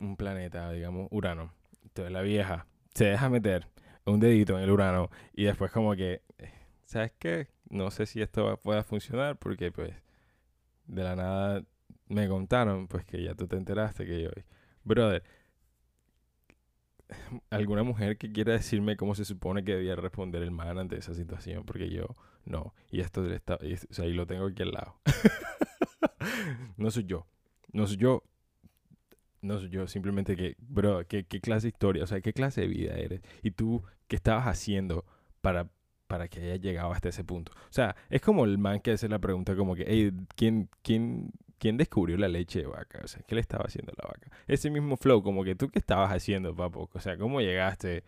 Un 0.00 0.16
planeta, 0.16 0.70
digamos, 0.72 1.06
Urano. 1.10 1.52
Entonces 1.82 2.12
la 2.12 2.22
vieja 2.22 2.66
se 2.94 3.04
deja 3.04 3.28
meter 3.28 3.68
un 4.06 4.20
dedito 4.20 4.56
en 4.56 4.64
el 4.64 4.70
Urano 4.70 5.10
y 5.34 5.44
después 5.44 5.70
como 5.70 5.94
que, 5.96 6.22
eh, 6.38 6.50
¿sabes 6.86 7.12
qué? 7.18 7.48
No 7.68 7.90
sé 7.90 8.06
si 8.06 8.22
esto 8.22 8.58
pueda 8.62 8.82
funcionar 8.82 9.36
porque 9.36 9.70
pues 9.70 9.92
de 10.86 11.04
la 11.04 11.14
nada 11.14 11.62
me 12.06 12.26
contaron 12.26 12.88
pues 12.88 13.04
que 13.04 13.22
ya 13.22 13.34
tú 13.34 13.46
te 13.46 13.56
enteraste 13.56 14.06
que 14.06 14.22
yo, 14.22 14.30
brother, 14.82 15.22
alguna 17.50 17.82
mujer 17.82 18.16
que 18.18 18.32
quiera 18.32 18.52
decirme 18.52 18.96
cómo 18.96 19.14
se 19.14 19.24
supone 19.24 19.64
que 19.64 19.74
debía 19.74 19.96
responder 19.96 20.42
el 20.42 20.50
man 20.50 20.78
ante 20.78 20.96
esa 20.96 21.14
situación, 21.14 21.64
porque 21.64 21.90
yo 21.90 22.16
no. 22.44 22.74
Y 22.90 23.00
esto 23.00 23.26
está, 23.32 23.54
o 23.56 23.94
sea, 23.94 24.06
y 24.06 24.12
lo 24.12 24.26
tengo 24.26 24.46
aquí 24.46 24.62
al 24.62 24.72
lado. 24.72 25.00
no 26.76 26.90
soy 26.90 27.04
yo. 27.04 27.26
No 27.72 27.86
soy 27.86 27.96
yo. 27.96 28.22
No 29.40 29.58
soy 29.60 29.68
yo, 29.68 29.86
simplemente 29.86 30.34
que, 30.34 30.56
bro, 30.58 31.06
¿qué, 31.06 31.24
¿qué, 31.24 31.40
clase 31.40 31.66
de 31.66 31.68
historia, 31.68 32.02
o 32.02 32.06
sea, 32.08 32.20
qué 32.20 32.32
clase 32.32 32.62
de 32.62 32.66
vida 32.66 32.94
eres. 32.94 33.20
Y 33.42 33.52
tú, 33.52 33.84
¿qué 34.08 34.16
estabas 34.16 34.48
haciendo 34.48 35.04
para, 35.40 35.70
para 36.08 36.26
que 36.26 36.40
hayas 36.40 36.60
llegado 36.60 36.92
hasta 36.92 37.10
ese 37.10 37.22
punto? 37.22 37.52
O 37.52 37.72
sea, 37.72 37.94
es 38.10 38.20
como 38.20 38.44
el 38.44 38.58
man 38.58 38.80
que 38.80 38.90
hace 38.90 39.08
la 39.08 39.20
pregunta 39.20 39.54
como 39.54 39.76
que, 39.76 39.84
hey, 39.86 40.12
¿quién, 40.34 40.68
quién 40.82 41.30
¿quién 41.58 41.76
descubrió 41.76 42.16
la 42.16 42.28
leche 42.28 42.60
de 42.60 42.66
vaca? 42.66 43.00
O 43.04 43.08
sea, 43.08 43.22
¿qué 43.26 43.34
le 43.34 43.40
estaba 43.40 43.64
haciendo 43.64 43.92
la 43.96 44.08
vaca? 44.08 44.30
Ese 44.46 44.70
mismo 44.70 44.96
flow, 44.96 45.22
como 45.22 45.44
que 45.44 45.54
tú 45.54 45.68
qué 45.68 45.78
estabas 45.78 46.10
haciendo, 46.12 46.54
papo. 46.54 46.88
O 46.92 47.00
sea, 47.00 47.16
¿cómo 47.18 47.40
llegaste 47.40 48.04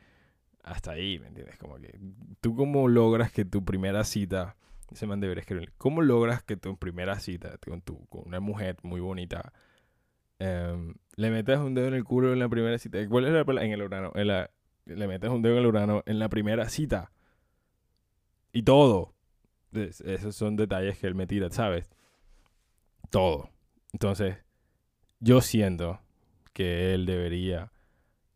hasta 0.63 0.93
ahí? 0.93 1.19
¿Me 1.19 1.29
entiendes? 1.29 1.59
Como 1.59 1.77
que 1.77 1.99
tú 2.41 2.55
cómo 2.55 2.89
logras 2.89 3.33
que 3.33 3.45
tu 3.45 3.65
primera 3.65 4.05
cita, 4.05 4.57
ese 4.91 5.07
man 5.07 5.21
debería 5.21 5.41
escribir, 5.41 5.73
¿cómo 5.79 6.03
logras 6.03 6.43
que 6.43 6.57
tu 6.57 6.77
primera 6.77 7.19
cita 7.21 7.59
con, 7.59 7.83
tu, 7.83 8.07
con 8.07 8.23
una 8.27 8.41
mujer 8.41 8.77
muy 8.83 9.01
bonita, 9.01 9.53
em, 10.39 10.95
le 11.17 11.31
metas 11.31 11.59
un 11.61 11.75
dedo 11.75 11.89
en 11.89 11.95
el 11.95 12.05
culo 12.05 12.33
en 12.33 12.39
la 12.39 12.49
primera 12.49 12.79
cita? 12.79 12.99
¿Cuál 13.09 13.27
es 13.27 13.33
la 13.33 13.45
palabra? 13.45 13.67
En 13.67 13.73
el 13.73 13.83
urano. 13.83 14.13
En 14.15 14.29
la, 14.29 14.51
le 14.87 15.07
metes 15.07 15.31
un 15.31 15.43
dedo 15.43 15.55
en 15.55 15.61
el 15.61 15.67
urano 15.67 16.03
en 16.07 16.19
la 16.19 16.29
primera 16.29 16.69
cita. 16.69 17.13
Y 18.53 18.63
todo. 18.63 19.15
Esos 19.73 20.35
son 20.35 20.57
detalles 20.57 20.99
que 20.99 21.07
él 21.07 21.15
me 21.15 21.29
tira, 21.29 21.49
¿sabes? 21.51 21.89
Todo. 23.11 23.51
Entonces, 23.93 24.39
yo 25.21 25.41
siento 25.41 26.01
que 26.53 26.95
él 26.95 27.07
debería 27.07 27.73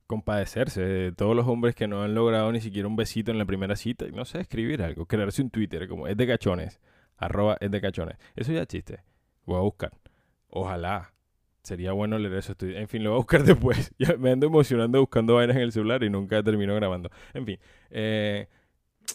compadecerse 0.06 0.82
de 0.82 1.12
todos 1.12 1.34
los 1.34 1.46
hombres 1.48 1.74
que 1.74 1.88
no 1.88 2.02
han 2.02 2.14
logrado 2.14 2.52
ni 2.52 2.60
siquiera 2.60 2.86
un 2.88 2.96
besito 2.96 3.30
en 3.30 3.38
la 3.38 3.46
primera 3.46 3.76
cita. 3.76 4.06
No 4.12 4.24
sé, 4.24 4.40
escribir 4.40 4.82
algo, 4.82 5.06
crearse 5.06 5.42
un 5.42 5.50
Twitter 5.50 5.88
como 5.88 6.06
es 6.06 6.16
de 6.16 6.26
cachones, 6.26 6.80
arroba 7.16 7.56
es 7.60 7.70
de 7.70 7.80
cachones. 7.80 8.18
Eso 8.36 8.52
ya 8.52 8.66
chiste. 8.66 9.02
Voy 9.46 9.56
a 9.56 9.60
buscar. 9.60 9.92
Ojalá, 10.48 11.14
sería 11.62 11.92
bueno 11.92 12.18
leer 12.18 12.34
eso. 12.34 12.54
En 12.60 12.88
fin, 12.88 13.02
lo 13.02 13.10
voy 13.10 13.16
a 13.16 13.18
buscar 13.18 13.42
después. 13.44 13.92
Ya 13.98 14.16
me 14.16 14.30
ando 14.32 14.46
emocionando 14.46 15.00
buscando 15.00 15.34
vainas 15.34 15.56
en 15.56 15.62
el 15.62 15.72
celular 15.72 16.02
y 16.04 16.10
nunca 16.10 16.42
termino 16.42 16.74
grabando. 16.74 17.10
En 17.32 17.46
fin, 17.46 17.58
eh, 17.90 18.48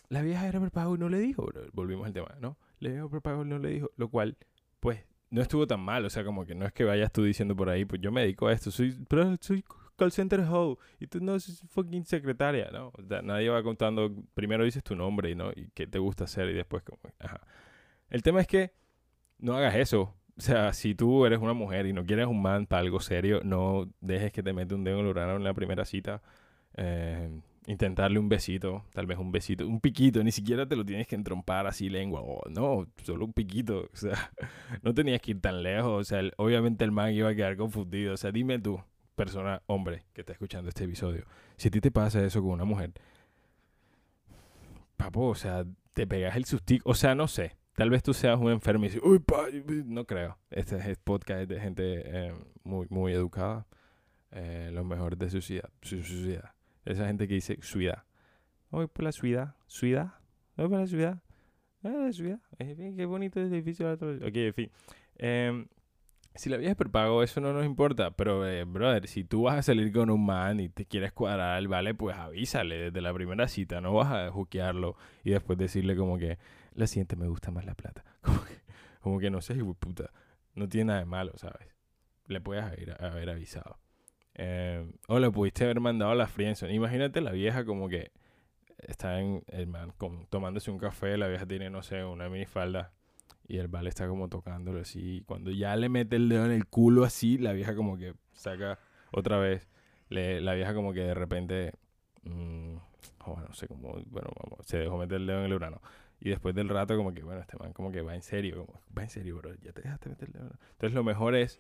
la 0.09 0.21
vieja 0.21 0.47
era 0.47 0.59
prepago 0.59 0.95
y 0.95 0.99
no 0.99 1.09
le 1.09 1.19
dijo. 1.19 1.49
Volvimos 1.73 2.07
al 2.07 2.13
tema, 2.13 2.35
¿no? 2.39 2.57
Le 2.79 2.93
dio 2.93 3.09
prepago 3.09 3.43
y 3.43 3.47
no 3.47 3.59
le 3.59 3.69
dijo. 3.69 3.91
Lo 3.95 4.09
cual, 4.09 4.37
pues, 4.79 5.05
no 5.29 5.41
estuvo 5.41 5.67
tan 5.67 5.79
mal. 5.79 6.05
O 6.05 6.09
sea, 6.09 6.23
como 6.23 6.45
que 6.45 6.55
no 6.55 6.65
es 6.65 6.73
que 6.73 6.83
vayas 6.83 7.11
tú 7.11 7.23
diciendo 7.23 7.55
por 7.55 7.69
ahí, 7.69 7.85
pues 7.85 8.01
yo 8.01 8.11
me 8.11 8.21
dedico 8.21 8.47
a 8.47 8.53
esto. 8.53 8.71
Soy, 8.71 8.97
pero 9.07 9.35
soy 9.39 9.63
call 9.97 10.11
center 10.11 10.41
hoe 10.41 10.77
y 10.99 11.07
tú 11.07 11.19
no 11.19 11.33
eres 11.33 11.63
fucking 11.69 12.05
secretaria, 12.05 12.69
¿no? 12.71 12.87
O 12.87 13.03
sea, 13.07 13.21
nadie 13.21 13.49
va 13.49 13.61
contando. 13.63 14.11
Primero 14.33 14.63
dices 14.63 14.83
tu 14.83 14.95
nombre, 14.95 15.35
¿no? 15.35 15.51
Y 15.51 15.69
qué 15.73 15.87
te 15.87 15.99
gusta 15.99 16.23
hacer 16.23 16.49
y 16.49 16.53
después, 16.53 16.83
como, 16.83 16.99
ajá. 17.19 17.41
El 18.09 18.23
tema 18.23 18.41
es 18.41 18.47
que 18.47 18.73
no 19.37 19.55
hagas 19.55 19.75
eso. 19.75 20.15
O 20.37 20.41
sea, 20.41 20.71
si 20.73 20.95
tú 20.95 21.25
eres 21.25 21.39
una 21.39 21.53
mujer 21.53 21.85
y 21.85 21.93
no 21.93 22.05
quieres 22.05 22.27
un 22.27 22.41
man 22.41 22.65
para 22.65 22.81
algo 22.81 23.01
serio, 23.01 23.41
no 23.43 23.89
dejes 23.99 24.31
que 24.31 24.41
te 24.41 24.53
mete 24.53 24.73
un 24.73 24.85
dedo 24.85 24.99
en 24.99 25.05
el 25.05 25.11
urano 25.11 25.35
en 25.35 25.43
la 25.43 25.53
primera 25.53 25.83
cita. 25.83 26.21
Eh, 26.77 27.29
intentarle 27.69 28.17
un 28.17 28.29
besito, 28.29 28.83
tal 28.93 29.05
vez 29.05 29.19
un 29.19 29.31
besito, 29.31 29.67
un 29.67 29.79
piquito, 29.79 30.23
ni 30.23 30.31
siquiera 30.31 30.67
te 30.67 30.75
lo 30.75 30.83
tienes 30.83 31.07
que 31.07 31.15
entrompar 31.15 31.67
así 31.67 31.87
lengua, 31.87 32.21
o 32.21 32.41
no, 32.49 32.87
solo 33.03 33.25
un 33.25 33.33
piquito, 33.33 33.89
o 33.93 33.95
sea, 33.95 34.31
no 34.81 34.93
tenías 34.93 35.21
que 35.21 35.31
ir 35.31 35.41
tan 35.41 35.61
lejos, 35.61 36.01
o 36.01 36.03
sea, 36.03 36.21
obviamente 36.37 36.83
el 36.83 36.91
man 36.91 37.13
iba 37.13 37.29
a 37.29 37.35
quedar 37.35 37.55
confundido, 37.57 38.15
o 38.15 38.17
sea, 38.17 38.31
dime 38.31 38.57
tú, 38.59 38.81
persona, 39.15 39.61
hombre, 39.67 40.05
que 40.13 40.21
está 40.21 40.33
escuchando 40.33 40.69
este 40.69 40.85
episodio, 40.85 41.25
si 41.57 41.67
a 41.67 41.71
ti 41.71 41.79
te 41.79 41.91
pasa 41.91 42.25
eso 42.25 42.41
con 42.41 42.51
una 42.51 42.65
mujer, 42.65 42.91
papo, 44.97 45.27
o 45.27 45.35
sea, 45.35 45.63
te 45.93 46.07
pegas 46.07 46.35
el 46.35 46.45
sustico, 46.45 46.89
o 46.89 46.95
sea, 46.95 47.13
no 47.13 47.27
sé, 47.27 47.55
Tal 47.75 47.89
vez 47.89 48.03
tú 48.03 48.13
seas 48.13 48.37
un 48.37 48.51
enfermo 48.51 48.83
y 48.83 48.89
dices, 48.89 49.01
uy, 49.01 49.19
pa, 49.19 49.45
no 49.85 50.03
creo. 50.03 50.37
Este 50.49 50.75
es 50.75 50.97
podcast 50.97 51.49
de 51.49 51.61
gente 51.61 52.01
eh, 52.03 52.33
muy, 52.65 52.87
muy 52.89 53.13
educada. 53.13 53.67
Eh, 54.31 54.69
lo 54.73 54.83
de 54.83 55.29
su 55.29 55.39
ciudad. 55.39 55.69
Su, 55.81 56.03
ciudad. 56.03 56.51
Esa 56.89 57.05
gente 57.05 57.27
que 57.27 57.35
dice 57.35 57.57
ciudad. 57.61 58.03
Voy 58.71 58.87
por 58.87 59.03
la 59.03 59.11
ciudad. 59.11 59.55
Ciudad. 59.67 60.13
Voy 60.57 60.69
por 60.69 60.79
la 60.79 60.87
ciudad. 60.87 61.21
Eh, 61.83 61.89
la 61.89 62.11
ciudad. 62.11 62.39
Qué 62.57 63.05
bonito 63.05 63.39
es 63.39 63.51
edificio. 63.51 63.91
Ok, 63.93 64.35
en 64.35 64.53
fin. 64.53 64.71
Eh, 65.17 65.65
si 66.33 66.49
la 66.49 66.57
vieja 66.57 66.71
es 66.71 66.77
prepago, 66.77 67.21
eso 67.21 67.41
no 67.41 67.53
nos 67.53 67.63
importa. 67.65 68.11
Pero, 68.11 68.47
eh, 68.47 68.63
brother, 68.63 69.07
si 69.07 69.23
tú 69.23 69.43
vas 69.43 69.57
a 69.57 69.61
salir 69.61 69.91
con 69.91 70.09
un 70.09 70.25
man 70.25 70.59
y 70.59 70.69
te 70.69 70.85
quieres 70.85 71.11
cuadrar, 71.11 71.65
vale, 71.67 71.93
pues 71.93 72.17
avísale 72.17 72.77
desde 72.77 73.01
la 73.01 73.13
primera 73.13 73.47
cita. 73.47 73.81
No 73.81 73.93
vas 73.93 74.11
a 74.11 74.31
juquearlo 74.31 74.95
y 75.23 75.29
después 75.29 75.59
decirle 75.59 75.95
como 75.95 76.17
que 76.17 76.39
la 76.73 76.87
siguiente 76.87 77.15
me 77.15 77.27
gusta 77.27 77.51
más 77.51 77.65
la 77.65 77.75
plata. 77.75 78.03
Como 79.01 79.19
que, 79.19 79.29
no 79.29 79.39
sé, 79.39 79.55
puta, 79.79 80.11
no 80.55 80.67
tiene 80.67 80.87
nada 80.87 80.99
de 80.99 81.05
malo, 81.05 81.31
¿sabes? 81.37 81.73
Le 82.27 82.41
puedes 82.41 82.65
haber, 82.65 83.29
avisado. 83.29 83.79
Eh, 84.41 84.89
o 85.09 85.19
le 85.19 85.29
pudiste 85.29 85.65
haber 85.65 85.81
mandado 85.81 86.11
a 86.11 86.15
la 86.15 86.25
friendzone. 86.25 86.73
Imagínate 86.73 87.19
la 87.19 87.31
vieja 87.31 87.65
como 87.65 87.89
que 87.89 88.11
está 88.77 89.19
en 89.19 89.43
el 89.47 89.67
man 89.67 89.93
tomándose 90.29 90.71
un 90.71 90.77
café, 90.77 91.17
la 91.17 91.27
vieja 91.27 91.45
tiene, 91.45 91.69
no 91.69 91.83
sé, 91.83 92.05
una 92.05 92.29
minifalda 92.29 92.93
y 93.49 93.57
el 93.57 93.67
vale 93.67 93.89
está 93.89 94.07
como 94.07 94.29
tocándolo 94.29 94.79
así. 94.79 95.23
Cuando 95.25 95.51
ya 95.51 95.75
le 95.75 95.89
mete 95.89 96.15
el 96.15 96.29
dedo 96.29 96.45
en 96.45 96.51
el 96.51 96.65
culo 96.67 97.03
así, 97.03 97.37
la 97.37 97.51
vieja 97.51 97.75
como 97.75 97.97
que 97.97 98.13
saca 98.31 98.79
otra 99.11 99.37
vez. 99.39 99.67
la 100.07 100.53
vieja 100.53 100.73
como 100.73 100.93
que 100.93 101.01
de 101.01 101.13
repente... 101.13 101.73
Mmm, 102.23 102.75
no 103.27 103.53
sé 103.53 103.67
cómo... 103.67 103.91
Bueno, 104.05 104.29
vamos, 104.41 104.65
se 104.65 104.77
dejó 104.77 104.97
meter 104.97 105.17
el 105.17 105.27
dedo 105.27 105.39
en 105.39 105.45
el 105.47 105.53
urano. 105.53 105.81
Y 106.21 106.29
después 106.29 106.55
del 106.55 106.69
rato, 106.69 106.95
como 106.95 107.13
que, 107.13 107.23
bueno, 107.23 107.41
este 107.41 107.57
man 107.57 107.73
como 107.73 107.91
que 107.91 108.01
va 108.01 108.15
en 108.15 108.21
serio, 108.21 108.65
como, 108.65 108.79
va 108.97 109.03
en 109.03 109.09
serio, 109.09 109.35
bro, 109.35 109.53
ya 109.55 109.73
te 109.73 109.81
dejaste 109.81 110.07
meterle. 110.07 110.39
Entonces 110.39 110.93
lo 110.93 111.03
mejor 111.03 111.35
es... 111.35 111.59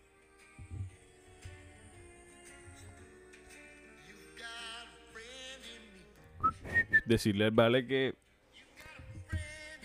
Decirle 7.09 7.45
al 7.45 7.51
vale 7.51 7.87
que 7.87 8.13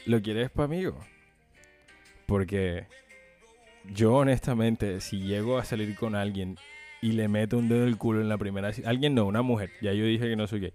lo 0.06 0.20
quieres 0.20 0.50
para 0.50 0.66
amigo. 0.66 0.98
Porque 2.26 2.86
yo 3.92 4.14
honestamente, 4.14 5.00
si 5.00 5.22
llego 5.22 5.58
a 5.58 5.64
salir 5.64 5.96
con 5.96 6.14
alguien 6.14 6.56
y 7.02 7.12
le 7.12 7.28
meto 7.28 7.58
un 7.58 7.68
dedo 7.68 7.82
en 7.82 7.88
el 7.88 7.98
culo 7.98 8.20
en 8.20 8.28
la 8.28 8.38
primera... 8.38 8.70
Alguien 8.84 9.14
no, 9.14 9.26
una 9.26 9.42
mujer. 9.42 9.70
Ya 9.80 9.92
yo 9.92 10.04
dije 10.04 10.28
que 10.28 10.36
no 10.36 10.46
soy 10.46 10.60
gay 10.60 10.72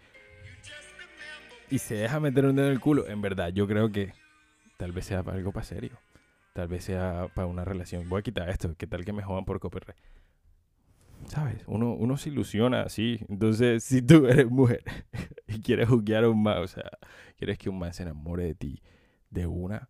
y 1.69 1.79
se 1.79 1.95
deja 1.95 2.19
meter 2.19 2.45
un 2.45 2.55
dedo 2.55 2.67
en 2.67 2.73
el 2.73 2.79
culo, 2.79 3.07
en 3.07 3.21
verdad, 3.21 3.49
yo 3.49 3.67
creo 3.67 3.91
que 3.91 4.13
tal 4.77 4.91
vez 4.91 5.05
sea 5.05 5.19
algo 5.19 5.51
para 5.51 5.65
serio. 5.65 5.91
Tal 6.53 6.67
vez 6.67 6.83
sea 6.83 7.27
para 7.33 7.47
una 7.47 7.63
relación. 7.63 8.09
Voy 8.09 8.19
a 8.19 8.23
quitar 8.23 8.49
esto, 8.49 8.73
¿qué 8.77 8.87
tal 8.87 9.05
que 9.05 9.13
me 9.13 9.21
jodan 9.21 9.45
por 9.45 9.59
copyright? 9.59 9.95
¿Sabes? 11.27 11.63
Uno, 11.67 11.93
uno 11.93 12.17
se 12.17 12.29
ilusiona 12.29 12.81
así. 12.81 13.19
Entonces, 13.27 13.83
si 13.83 14.01
tú 14.01 14.25
eres 14.27 14.49
mujer 14.49 14.83
y 15.47 15.61
quieres 15.61 15.89
juzgar 15.89 16.23
a 16.23 16.29
un 16.29 16.41
man, 16.41 16.59
o 16.59 16.67
sea, 16.67 16.89
quieres 17.37 17.57
que 17.57 17.69
un 17.69 17.79
man 17.79 17.93
se 17.93 18.03
enamore 18.03 18.45
de 18.45 18.55
ti 18.55 18.81
de 19.29 19.45
una, 19.45 19.89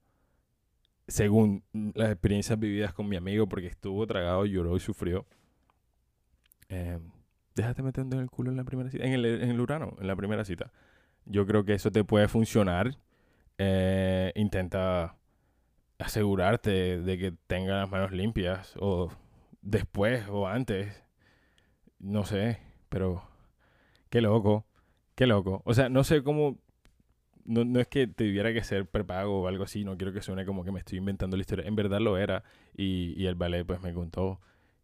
según 1.08 1.64
las 1.96 2.12
experiencias 2.12 2.60
vividas 2.60 2.94
con 2.94 3.08
mi 3.08 3.16
amigo, 3.16 3.48
porque 3.48 3.68
estuvo 3.68 4.06
tragado, 4.06 4.46
lloró 4.46 4.76
y 4.76 4.80
sufrió, 4.80 5.26
eh, 6.70 7.00
déjate 7.56 7.82
meter 7.84 8.06
en 8.06 8.20
el 8.20 8.30
culo 8.30 8.52
en 8.52 8.58
la 8.58 8.64
primera 8.64 8.90
cita, 8.90 9.04
en 9.04 9.14
el, 9.14 9.26
en 9.26 9.50
el 9.50 9.60
urano, 9.60 9.96
en 10.00 10.08
la 10.08 10.16
primera 10.16 10.46
cita. 10.46 10.72
Yo 11.26 11.46
creo 11.46 11.66
que 11.66 11.74
eso 11.74 11.92
te 11.92 12.04
puede 12.04 12.28
funcionar. 12.28 12.98
Eh, 13.58 14.32
intenta 14.36 15.18
asegurarte 15.98 17.02
de 17.02 17.18
que 17.18 17.34
tenga 17.48 17.80
las 17.80 17.90
manos 17.90 18.12
limpias 18.12 18.74
o 18.80 19.12
después 19.62 20.26
o 20.30 20.48
antes. 20.48 21.04
No 22.00 22.26
sé, 22.26 22.60
pero 22.90 23.24
qué 24.10 24.22
loco, 24.22 24.66
qué 25.16 25.28
loco. 25.28 25.62
O 25.66 25.74
sea, 25.74 25.90
no 25.90 26.04
sé 26.04 26.24
cómo... 26.24 26.58
No, 27.46 27.80
es 27.80 27.88
que 27.88 28.06
tuviera 28.06 28.54
que 28.54 28.64
ser 28.64 28.86
prepago 28.86 29.42
o 29.42 29.48
algo 29.48 29.64
así, 29.64 29.84
no 29.84 29.98
quiero 29.98 30.14
que 30.14 30.22
suene 30.22 30.46
como 30.46 30.64
que 30.64 30.72
me 30.72 30.80
estoy 30.80 31.00
inventando 31.00 31.36
la 31.36 31.42
historia. 31.42 31.66
En 31.68 31.76
verdad 31.76 32.00
lo 32.00 32.18
era 32.18 32.44
y, 32.76 33.14
y 33.18 33.26
el 33.26 33.36
ballet 33.36 33.66
pues 33.66 33.82
me 33.82 33.92
contó 33.94 34.40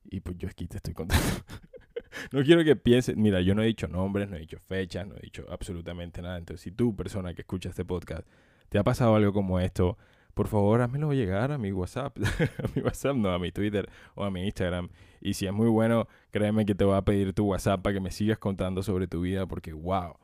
y 0.10 0.22
pues 0.22 0.38
yo 0.38 0.48
aquí 0.48 0.68
te 0.68 0.78
estoy 0.78 0.94
contando. 0.94 1.26
no 2.32 2.44
quiero 2.44 2.64
que 2.64 2.76
pienses, 2.76 3.16
mira, 3.16 3.42
yo 3.42 3.56
no 3.56 3.62
he 3.62 3.68
dicho 3.68 3.88
nombres, 3.88 4.30
no 4.30 4.36
he 4.36 4.40
dicho 4.40 4.60
fechas, 4.60 5.08
no 5.08 5.16
he 5.16 5.22
dicho 5.22 5.46
absolutamente 5.50 6.22
nada. 6.22 6.38
Entonces, 6.38 6.62
si 6.62 6.72
tú, 6.72 6.96
persona 6.96 7.34
que 7.34 7.42
escucha 7.42 7.70
este 7.70 7.86
podcast, 7.86 8.28
te 8.70 8.78
ha 8.78 8.84
pasado 8.84 9.16
algo 9.16 9.34
como 9.34 9.60
esto, 9.60 9.98
por 10.36 10.48
favor, 10.48 10.82
házmelo 10.82 11.12
llegar 11.14 11.52
a 11.52 11.58
mi 11.58 11.72
WhatsApp, 11.72 12.18
a 12.64 12.68
mi 12.76 12.82
WhatsApp, 12.84 13.16
no, 13.16 13.32
a 13.32 13.40
mi 13.40 13.52
Twitter 13.52 13.90
o 14.14 14.24
a 14.24 14.30
mi 14.30 14.46
Instagram. 14.46 14.90
Y 15.22 15.34
si 15.34 15.48
es 15.48 15.54
muy 15.54 15.70
bueno, 15.70 16.08
créeme 16.30 16.66
que 16.66 16.76
te 16.76 16.84
voy 16.84 16.96
a 16.96 17.02
pedir 17.02 17.34
tu 17.34 17.46
WhatsApp 17.46 17.82
para 17.82 17.96
que 17.96 18.00
me 18.00 18.12
sigas 18.12 18.38
contando 18.38 18.84
sobre 18.84 19.08
tu 19.08 19.22
vida, 19.22 19.48
porque 19.48 19.74
wow, 19.74 20.18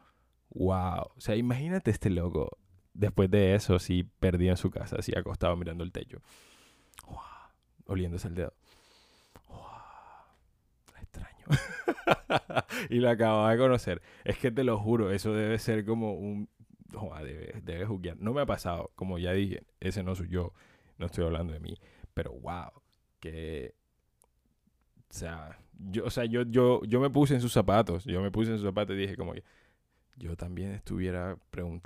wow. 0.49 1.09
O 1.15 1.19
sea, 1.19 1.35
imagínate 1.35 1.89
este 1.89 2.11
loco 2.11 2.59
después 2.93 3.31
de 3.31 3.55
eso, 3.55 3.75
así 3.75 4.03
perdido 4.03 4.51
en 4.51 4.57
su 4.57 4.69
casa, 4.69 4.97
así 4.99 5.13
acostado 5.17 5.55
mirando 5.55 5.83
el 5.83 5.91
techo, 5.91 6.21
wow, 7.07 7.17
oliéndose 7.87 8.27
el 8.27 8.35
dedo. 8.35 8.53
y 12.89 12.99
lo 12.99 13.09
acababa 13.09 13.51
de 13.51 13.57
conocer. 13.57 14.01
Es 14.23 14.37
que 14.37 14.51
te 14.51 14.63
lo 14.63 14.77
juro, 14.77 15.11
eso 15.11 15.33
debe 15.33 15.59
ser 15.59 15.85
como 15.85 16.13
un... 16.13 16.49
debe, 17.23 17.61
debe 17.63 17.85
juguear. 17.85 18.17
No 18.19 18.33
me 18.33 18.41
ha 18.41 18.45
pasado, 18.45 18.91
como 18.95 19.17
ya 19.17 19.33
dije, 19.33 19.63
ese 19.79 20.03
no 20.03 20.15
soy 20.15 20.29
yo, 20.29 20.53
no 20.97 21.07
estoy 21.07 21.25
hablando 21.25 21.53
de 21.53 21.59
mí. 21.59 21.77
Pero 22.13 22.31
wow, 22.33 22.71
que... 23.19 23.75
O 25.09 25.13
sea, 25.13 25.59
yo, 25.77 26.05
o 26.05 26.09
sea, 26.09 26.25
yo, 26.25 26.43
yo, 26.43 26.81
yo 26.85 27.01
me 27.01 27.09
puse 27.09 27.33
en 27.33 27.41
sus 27.41 27.51
zapatos, 27.51 28.05
yo 28.05 28.21
me 28.21 28.31
puse 28.31 28.51
en 28.51 28.57
sus 28.57 28.65
zapatos 28.65 28.95
y 28.95 28.99
dije 28.99 29.17
como 29.17 29.33
yo 30.17 30.35
también 30.37 30.71
estuviera 30.71 31.37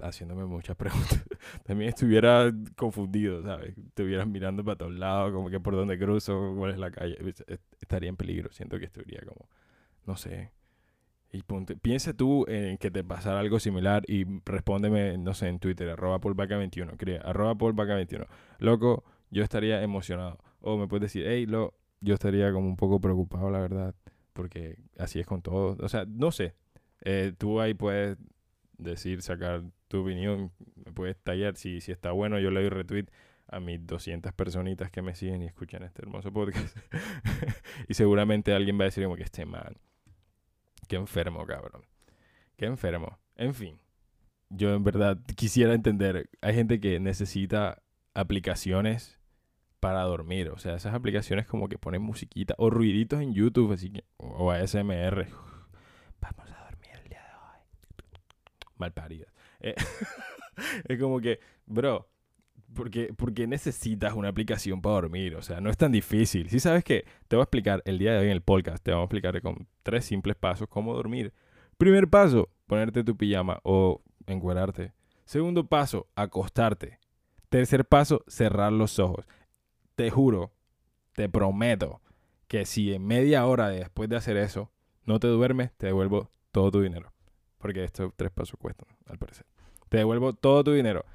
haciéndome 0.03 0.45
muchas 0.45 0.75
preguntas, 0.77 1.23
también 1.63 1.89
estuviera 1.89 2.51
confundido, 2.75 3.41
¿sabes? 3.41 3.77
Estuvieras 3.77 4.27
mirando 4.27 4.63
para 4.63 4.77
todos 4.77 4.93
lados, 4.93 5.31
como 5.31 5.49
que 5.49 5.59
por 5.59 5.75
dónde 5.75 5.97
cruzo, 5.97 6.53
cuál 6.57 6.71
es 6.71 6.77
la 6.77 6.91
calle, 6.91 7.17
estaría 7.79 8.09
en 8.09 8.17
peligro, 8.17 8.51
siento 8.51 8.77
que 8.77 8.85
estaría 8.85 9.21
como 9.21 9.49
no 10.05 10.15
sé. 10.17 10.51
Y 11.35 11.43
piensa 11.81 12.13
tú 12.13 12.45
en 12.47 12.77
que 12.77 12.89
te 12.91 13.03
pasara 13.03 13.41
algo 13.41 13.59
similar 13.59 14.03
y 14.07 14.25
respóndeme, 14.45 15.17
no 15.17 15.33
sé, 15.33 15.49
en 15.49 15.59
Twitter, 15.59 15.89
arroba 15.89 16.21
paulvaca21, 16.21 16.95
crea, 16.95 17.21
arroba 17.21 17.55
paulvaca21. 17.55 18.25
Loco, 18.59 19.03
yo 19.31 19.43
estaría 19.43 19.81
emocionado. 19.81 20.39
O 20.61 20.77
me 20.77 20.87
puedes 20.87 21.01
decir, 21.01 21.25
hey, 21.27 21.45
lo, 21.45 21.73
yo 21.99 22.13
estaría 22.13 22.53
como 22.53 22.67
un 22.67 22.77
poco 22.77 23.01
preocupado, 23.01 23.49
la 23.49 23.59
verdad, 23.59 23.93
porque 24.31 24.77
así 24.97 25.19
es 25.19 25.27
con 25.27 25.41
todo. 25.41 25.75
O 25.81 25.89
sea, 25.89 26.05
no 26.07 26.31
sé. 26.31 26.55
Eh, 27.03 27.33
tú 27.37 27.59
ahí 27.59 27.73
puedes 27.73 28.17
decir, 28.77 29.21
sacar 29.21 29.63
tu 29.89 30.03
opinión, 30.03 30.51
me 30.85 30.93
puedes 30.93 31.17
tallar. 31.17 31.57
Si, 31.57 31.81
si 31.81 31.91
está 31.91 32.11
bueno, 32.11 32.39
yo 32.39 32.49
le 32.49 32.61
doy 32.61 32.69
retweet 32.69 33.07
a 33.47 33.59
mis 33.59 33.85
200 33.85 34.31
personitas 34.31 34.89
que 34.89 35.01
me 35.01 35.15
siguen 35.15 35.41
y 35.41 35.47
escuchan 35.47 35.83
este 35.83 36.01
hermoso 36.01 36.31
podcast. 36.31 36.77
y 37.89 37.93
seguramente 37.93 38.53
alguien 38.53 38.79
va 38.79 38.83
a 38.83 38.85
decir 38.85 39.03
como 39.03 39.17
que 39.17 39.23
este 39.23 39.45
man 39.45 39.75
Qué 40.87 40.95
enfermo, 40.95 41.45
cabrón. 41.45 41.83
Qué 42.57 42.65
enfermo. 42.65 43.19
En 43.35 43.53
fin, 43.53 43.79
yo 44.49 44.73
en 44.73 44.83
verdad 44.83 45.19
quisiera 45.35 45.73
entender, 45.73 46.29
hay 46.41 46.53
gente 46.53 46.79
que 46.79 46.99
necesita 46.99 47.81
aplicaciones 48.13 49.19
para 49.79 50.01
dormir. 50.03 50.49
O 50.49 50.57
sea, 50.57 50.75
esas 50.75 50.93
aplicaciones 50.93 51.45
como 51.45 51.67
que 51.67 51.77
ponen 51.77 52.01
musiquita 52.01 52.55
o 52.57 52.69
ruiditos 52.69 53.21
en 53.21 53.33
YouTube, 53.33 53.73
así 53.73 53.91
que, 53.91 54.03
o 54.17 54.51
ASMR. 54.51 55.27
Vamos 56.21 56.51
a 56.51 56.63
dormir 56.69 56.89
el 57.03 57.09
día 57.09 57.21
de 57.21 57.35
hoy. 57.35 57.59
Mal 58.77 58.93
paridas. 58.93 59.31
Eh, 59.59 59.75
es 60.87 60.99
como 60.99 61.19
que, 61.19 61.39
bro, 61.65 62.09
porque, 62.75 63.11
porque 63.15 63.47
necesitas 63.47 64.13
una 64.13 64.29
aplicación 64.29 64.81
para 64.81 64.95
dormir. 64.95 65.35
O 65.35 65.41
sea, 65.41 65.59
no 65.61 65.69
es 65.69 65.77
tan 65.77 65.91
difícil. 65.91 66.49
Si 66.49 66.59
sabes 66.59 66.83
que 66.83 67.05
te 67.27 67.35
voy 67.35 67.41
a 67.41 67.45
explicar 67.45 67.81
el 67.85 67.97
día 67.97 68.13
de 68.13 68.19
hoy 68.19 68.25
en 68.25 68.31
el 68.31 68.41
podcast, 68.41 68.83
te 68.83 68.91
vamos 68.91 69.03
a 69.03 69.05
explicar 69.05 69.41
con 69.41 69.67
tres 69.81 70.05
simples 70.05 70.35
pasos 70.35 70.67
cómo 70.67 70.93
dormir. 70.93 71.33
Primer 71.77 72.07
paso, 72.09 72.49
ponerte 72.67 73.03
tu 73.03 73.17
pijama 73.17 73.59
o 73.63 74.01
encuerarte. 74.27 74.93
Segundo 75.25 75.67
paso, 75.67 76.07
acostarte. 76.15 76.99
Tercer 77.49 77.85
paso, 77.85 78.23
cerrar 78.27 78.71
los 78.71 78.99
ojos. 78.99 79.25
Te 79.95 80.11
juro, 80.11 80.53
te 81.13 81.29
prometo 81.29 82.01
que 82.47 82.65
si 82.65 82.93
en 82.93 83.05
media 83.07 83.45
hora 83.45 83.69
después 83.69 84.09
de 84.09 84.17
hacer 84.17 84.37
eso 84.37 84.71
no 85.03 85.19
te 85.19 85.27
duermes, 85.27 85.71
te 85.77 85.87
devuelvo 85.87 86.31
todo 86.51 86.71
tu 86.71 86.81
dinero. 86.81 87.11
Porque 87.57 87.83
estos 87.83 88.11
tres 88.15 88.31
pasos 88.31 88.59
cuestan, 88.59 88.87
al 89.07 89.17
parecer. 89.17 89.45
Te 89.89 89.97
devuelvo 89.97 90.33
todo 90.33 90.63
tu 90.63 90.71
dinero. 90.71 91.05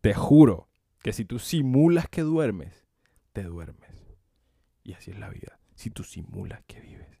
Te 0.00 0.14
juro 0.14 0.69
que 1.02 1.12
si 1.12 1.24
tú 1.24 1.38
simulas 1.38 2.08
que 2.08 2.22
duermes, 2.22 2.86
te 3.32 3.42
duermes. 3.42 3.90
Y 4.82 4.92
así 4.92 5.10
es 5.10 5.18
la 5.18 5.28
vida. 5.28 5.58
Si 5.74 5.90
tú 5.90 6.04
simulas 6.04 6.62
que 6.66 6.80
vives, 6.80 7.20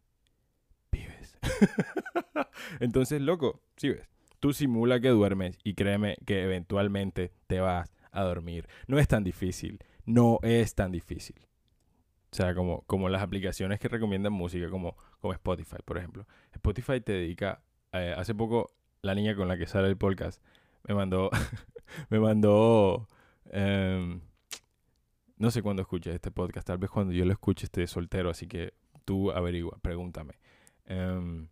vives. 0.90 1.38
Entonces, 2.80 3.20
loco, 3.20 3.62
si 3.76 3.90
ves, 3.90 4.08
tú 4.38 4.52
simula 4.52 5.00
que 5.00 5.08
duermes 5.08 5.58
y 5.64 5.74
créeme 5.74 6.16
que 6.26 6.42
eventualmente 6.42 7.32
te 7.46 7.60
vas 7.60 7.90
a 8.12 8.22
dormir. 8.22 8.68
No 8.86 8.98
es 8.98 9.08
tan 9.08 9.24
difícil, 9.24 9.82
no 10.04 10.38
es 10.42 10.74
tan 10.74 10.92
difícil. 10.92 11.46
O 12.32 12.36
sea, 12.36 12.54
como, 12.54 12.82
como 12.82 13.08
las 13.08 13.22
aplicaciones 13.22 13.80
que 13.80 13.88
recomiendan 13.88 14.32
música, 14.32 14.68
como, 14.70 14.96
como 15.20 15.32
Spotify, 15.32 15.78
por 15.84 15.98
ejemplo. 15.98 16.26
Spotify 16.52 17.00
te 17.00 17.12
dedica, 17.12 17.62
eh, 17.92 18.14
hace 18.16 18.34
poco 18.34 18.72
la 19.02 19.14
niña 19.14 19.34
con 19.34 19.48
la 19.48 19.56
que 19.56 19.66
sale 19.66 19.88
el 19.88 19.96
podcast 19.96 20.42
me 20.86 20.94
mandó, 20.94 21.30
me 22.10 22.20
mandó 22.20 23.08
Em, 23.50 24.20
no 25.36 25.50
sé 25.50 25.62
cuándo 25.62 25.82
escuches 25.82 26.14
este 26.14 26.30
podcast, 26.30 26.66
tal 26.66 26.78
vez 26.78 26.90
cuando 26.90 27.12
yo 27.12 27.24
lo 27.24 27.32
escuche 27.32 27.64
esté 27.64 27.86
soltero, 27.86 28.30
así 28.30 28.46
que 28.46 28.74
tú 29.04 29.30
averigua, 29.30 29.78
pregúntame. 29.82 30.34
Em, 30.86 31.48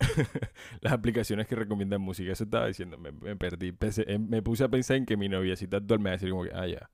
las 0.80 0.92
aplicaciones 0.92 1.46
que 1.46 1.54
recomiendan 1.54 2.00
música, 2.00 2.32
eso 2.32 2.44
estaba 2.44 2.66
diciendo, 2.66 2.98
me, 2.98 3.12
perdí. 3.36 3.74
Em, 4.06 4.28
me 4.28 4.42
puse 4.42 4.64
a 4.64 4.68
pensar 4.68 4.96
en 4.96 5.06
que 5.06 5.16
mi 5.16 5.28
noviecita 5.28 5.78
actual 5.78 6.00
me 6.00 6.10
va 6.10 6.10
a 6.10 6.16
decir 6.16 6.30
como 6.30 6.44
que, 6.44 6.52
ah, 6.54 6.66
ya, 6.66 6.90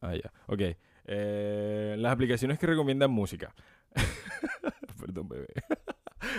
ah, 0.00 0.14
ya, 0.14 0.32
ok. 0.46 0.62
Eh, 1.10 1.96
las 1.98 2.12
aplicaciones 2.12 2.58
que 2.58 2.66
recomiendan 2.66 3.10
música. 3.10 3.54
Perdón, 5.00 5.28
bebé. 5.28 5.48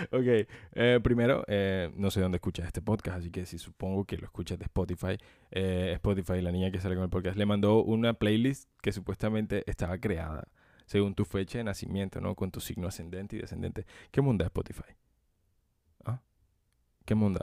ok, 0.12 0.48
eh, 0.72 1.00
primero, 1.02 1.44
eh, 1.46 1.90
no 1.96 2.10
sé 2.10 2.20
dónde 2.20 2.36
escuchas 2.36 2.66
este 2.66 2.82
podcast, 2.82 3.18
así 3.18 3.30
que 3.30 3.46
si 3.46 3.58
supongo 3.58 4.04
que 4.04 4.16
lo 4.16 4.24
escuchas 4.24 4.58
de 4.58 4.64
Spotify, 4.64 5.18
eh, 5.50 5.92
Spotify, 5.94 6.40
la 6.40 6.52
niña 6.52 6.70
que 6.70 6.80
sale 6.80 6.94
con 6.94 7.04
el 7.04 7.10
podcast, 7.10 7.36
le 7.36 7.46
mandó 7.46 7.82
una 7.82 8.14
playlist 8.14 8.68
que 8.80 8.92
supuestamente 8.92 9.64
estaba 9.70 9.98
creada 9.98 10.48
según 10.86 11.14
tu 11.14 11.24
fecha 11.24 11.58
de 11.58 11.64
nacimiento, 11.64 12.20
¿no? 12.20 12.34
Con 12.34 12.50
tu 12.50 12.60
signo 12.60 12.88
ascendente 12.88 13.36
y 13.36 13.40
descendente. 13.40 13.86
¿Qué 14.10 14.20
mundo 14.20 14.42
es 14.42 14.46
Spotify? 14.46 14.96
¿Ah? 16.04 16.20
¿Qué 17.04 17.14
mundo? 17.14 17.40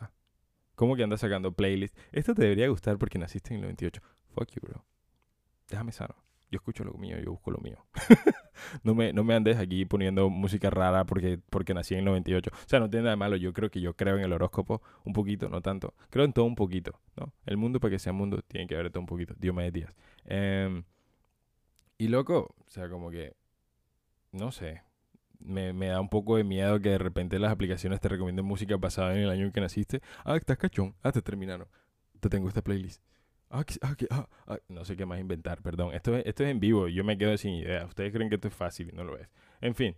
¿Cómo 0.75 0.97
que 0.97 1.03
andas 1.03 1.21
sacando 1.21 1.53
playlist? 1.53 1.97
Esto 2.11 2.35
te 2.35 2.41
debería 2.41 2.67
gustar 2.67 2.97
porque 2.97 3.17
naciste 3.17 3.53
en 3.53 3.59
el 3.59 3.61
98. 3.61 4.01
Fuck 4.33 4.51
you, 4.51 4.61
bro. 4.61 4.85
Déjame 5.69 5.93
sano 5.93 6.26
yo 6.49 6.57
escucho 6.57 6.83
lo 6.83 6.93
mío, 6.93 7.17
yo 7.19 7.31
busco 7.31 7.51
lo 7.51 7.57
mío. 7.59 7.77
no, 8.83 8.95
me, 8.95 9.11
no 9.11 9.23
me 9.23 9.35
andes 9.35 9.57
aquí 9.57 9.85
poniendo 9.85 10.29
música 10.29 10.69
rara 10.69 11.05
porque, 11.05 11.39
porque 11.49 11.73
nací 11.73 11.93
en 11.93 11.99
el 11.99 12.05
98. 12.05 12.51
O 12.53 12.69
sea, 12.69 12.79
no 12.79 12.89
tiene 12.89 13.03
nada 13.03 13.11
de 13.11 13.17
malo. 13.17 13.35
Yo 13.35 13.53
creo 13.53 13.69
que 13.69 13.81
yo 13.81 13.95
creo 13.95 14.17
en 14.17 14.23
el 14.23 14.31
horóscopo 14.31 14.81
un 15.03 15.13
poquito, 15.13 15.49
no 15.49 15.61
tanto. 15.61 15.93
Creo 16.09 16.25
en 16.25 16.33
todo 16.33 16.45
un 16.45 16.55
poquito, 16.55 16.99
¿no? 17.17 17.33
El 17.45 17.57
mundo 17.57 17.79
para 17.79 17.91
que 17.91 17.99
sea 17.99 18.13
mundo 18.13 18.41
tiene 18.47 18.67
que 18.67 18.75
haber 18.75 18.89
todo 18.91 19.01
un 19.01 19.07
poquito. 19.07 19.33
Dios 19.37 19.53
me 19.53 19.69
días. 19.71 19.93
Eh, 20.25 20.83
y 21.97 22.07
loco, 22.07 22.55
o 22.65 22.69
sea, 22.69 22.89
como 22.89 23.09
que, 23.09 23.33
no 24.31 24.51
sé, 24.51 24.83
me, 25.39 25.73
me, 25.73 25.87
da 25.87 25.99
un 25.99 26.09
poco 26.09 26.37
de 26.37 26.43
miedo 26.43 26.79
que 26.79 26.89
de 26.89 26.97
repente 26.97 27.39
las 27.39 27.51
aplicaciones 27.51 27.99
te 27.99 28.07
recomienden 28.07 28.45
música 28.45 28.77
basada 28.77 29.15
en 29.15 29.23
el 29.23 29.29
año 29.29 29.45
en 29.45 29.51
que 29.51 29.61
naciste. 29.61 30.01
Ah, 30.23 30.35
estás 30.37 30.57
cachón. 30.57 30.95
Ah, 31.03 31.11
te 31.11 31.21
terminaron. 31.21 31.67
Te 32.19 32.29
tengo 32.29 32.47
esta 32.47 32.61
playlist. 32.61 33.01
Ah, 33.49 33.63
ah, 33.81 34.27
ah, 34.47 34.57
no 34.67 34.83
sé 34.83 34.97
qué 34.97 35.05
más 35.05 35.19
inventar, 35.19 35.61
perdón. 35.61 35.93
Esto 35.93 36.17
es, 36.17 36.25
esto 36.25 36.43
es 36.43 36.51
en 36.51 36.59
vivo, 36.59 36.87
yo 36.87 37.03
me 37.03 37.17
quedo 37.17 37.37
sin 37.37 37.53
idea. 37.53 37.85
Ustedes 37.85 38.11
creen 38.13 38.29
que 38.29 38.35
esto 38.35 38.47
es 38.47 38.53
fácil 38.53 38.89
y 38.89 38.95
no 38.95 39.03
lo 39.03 39.17
es. 39.17 39.27
En 39.61 39.73
fin, 39.73 39.95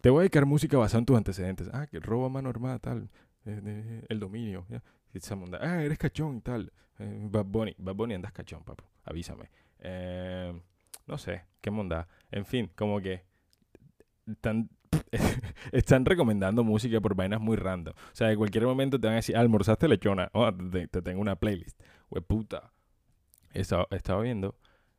te 0.00 0.10
voy 0.10 0.20
a 0.20 0.22
dedicar 0.22 0.46
música 0.46 0.78
basada 0.78 1.00
en 1.00 1.06
tus 1.06 1.16
antecedentes. 1.16 1.68
Ah, 1.72 1.86
que 1.86 2.00
roba 2.00 2.28
mano 2.28 2.48
armada, 2.48 2.78
tal. 2.78 3.08
Eh, 3.44 4.04
el 4.08 4.20
dominio, 4.20 4.66
¿ya? 4.68 4.82
Ah, 5.60 5.82
eres 5.82 5.98
cachón 5.98 6.36
y 6.36 6.40
tal. 6.40 6.72
Eh, 6.98 7.28
Bad 7.30 7.46
Bunny. 7.46 7.74
Bad 7.78 7.94
Bunny 7.94 8.14
andas 8.14 8.32
cachón, 8.32 8.62
papu. 8.62 8.84
Avísame. 9.04 9.50
Eh, 9.80 10.58
no 11.06 11.18
sé, 11.18 11.42
qué 11.60 11.70
monda. 11.70 12.08
En 12.30 12.44
fin, 12.44 12.70
como 12.74 13.00
que 13.00 13.24
están, 14.26 14.70
están 15.72 16.04
recomendando 16.04 16.64
música 16.64 17.00
por 17.00 17.14
vainas 17.14 17.40
muy 17.40 17.56
random. 17.56 17.94
O 17.94 18.14
sea, 18.14 18.30
en 18.30 18.38
cualquier 18.38 18.64
momento 18.64 18.98
te 18.98 19.06
van 19.06 19.14
a 19.14 19.16
decir, 19.16 19.36
almorzaste 19.36 19.88
lechona. 19.88 20.30
Oh, 20.32 20.52
te, 20.52 20.88
te 20.88 21.02
tengo 21.02 21.20
una 21.20 21.36
playlist 21.36 21.80
puta. 22.20 22.72
He 23.52 23.60
estado, 23.60 24.20
viendo 24.20 24.56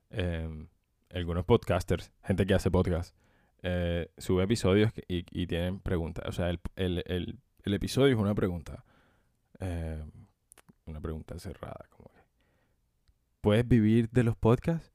em, 0.10 0.68
algunos 1.14 1.46
podcasters, 1.46 2.12
gente 2.24 2.46
que 2.46 2.54
hace 2.54 2.72
podcast, 2.72 3.16
eh, 3.64 4.10
sube 4.18 4.44
episodios 4.44 4.92
y, 5.08 5.48
tienen 5.48 5.80
preguntas. 5.80 6.26
O 6.28 6.32
sea, 6.32 6.50
el, 6.76 7.40
episodio 7.66 8.14
es 8.16 8.20
una 8.20 8.36
pregunta. 8.36 8.86
Em, 9.60 10.10
una 10.86 11.02
pregunta 11.02 11.38
cerrada. 11.40 11.86
Como 11.90 12.10
¿Puedes 13.42 13.68
vivir 13.68 14.10
de 14.10 14.24
los 14.24 14.38
podcasts? 14.38 14.92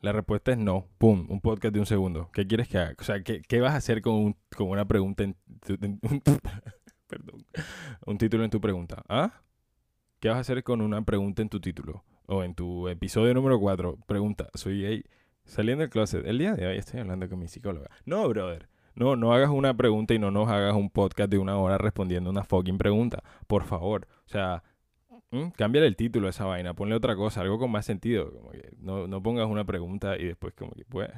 La 0.00 0.12
respuesta 0.12 0.52
es 0.52 0.58
no. 0.58 0.86
Pum, 0.98 1.26
un 1.28 1.40
podcast 1.40 1.74
de 1.74 1.80
un 1.80 1.86
segundo. 1.86 2.30
¿Qué 2.32 2.46
quieres 2.46 2.68
que 2.68 2.78
haga? 2.78 2.94
O 3.00 3.02
sea, 3.02 3.20
¿qué, 3.22 3.60
vas 3.60 3.72
a 3.72 3.78
hacer 3.78 4.00
con, 4.00 4.36
con 4.56 4.68
una 4.68 4.86
pregunta 4.86 5.24
en, 5.24 5.36
perdón, 7.08 7.44
un 8.06 8.18
título 8.18 8.44
en 8.44 8.50
tu 8.50 8.60
pregunta? 8.60 9.02
¿Ah? 9.08 9.42
¿Qué 10.20 10.28
vas 10.28 10.38
a 10.38 10.40
hacer 10.40 10.62
con 10.62 10.82
una 10.82 11.02
pregunta 11.02 11.42
en 11.42 11.48
tu 11.48 11.60
título? 11.60 12.04
O 12.26 12.44
en 12.44 12.54
tu 12.54 12.88
episodio 12.88 13.34
número 13.34 13.58
4, 13.58 13.98
pregunta, 14.06 14.48
soy 14.54 14.82
gay, 14.82 15.04
saliendo 15.44 15.82
del 15.82 15.90
closet. 15.90 16.24
El 16.26 16.38
día 16.38 16.54
de 16.54 16.66
hoy 16.66 16.76
estoy 16.76 17.00
hablando 17.00 17.28
con 17.28 17.40
mi 17.40 17.48
psicóloga. 17.48 17.90
No, 18.04 18.28
brother. 18.28 18.68
No, 18.94 19.16
no 19.16 19.32
hagas 19.32 19.50
una 19.50 19.76
pregunta 19.76 20.14
y 20.14 20.18
no 20.20 20.30
nos 20.30 20.48
hagas 20.48 20.74
un 20.74 20.90
podcast 20.90 21.30
de 21.30 21.38
una 21.38 21.56
hora 21.56 21.76
respondiendo 21.76 22.30
una 22.30 22.44
fucking 22.44 22.78
pregunta. 22.78 23.22
Por 23.48 23.64
favor. 23.64 24.06
O 24.26 24.28
sea, 24.28 24.62
cámbiale 25.56 25.86
el 25.86 25.96
título 25.96 26.26
a 26.26 26.30
esa 26.30 26.44
vaina. 26.44 26.74
Ponle 26.74 26.94
otra 26.94 27.16
cosa, 27.16 27.40
algo 27.40 27.58
con 27.58 27.70
más 27.70 27.86
sentido. 27.86 28.32
Como 28.32 28.50
que 28.50 28.70
no, 28.78 29.06
no 29.06 29.22
pongas 29.22 29.46
una 29.46 29.64
pregunta 29.64 30.16
y 30.16 30.24
después 30.24 30.54
como 30.54 30.72
que, 30.72 30.84
pues, 30.84 31.10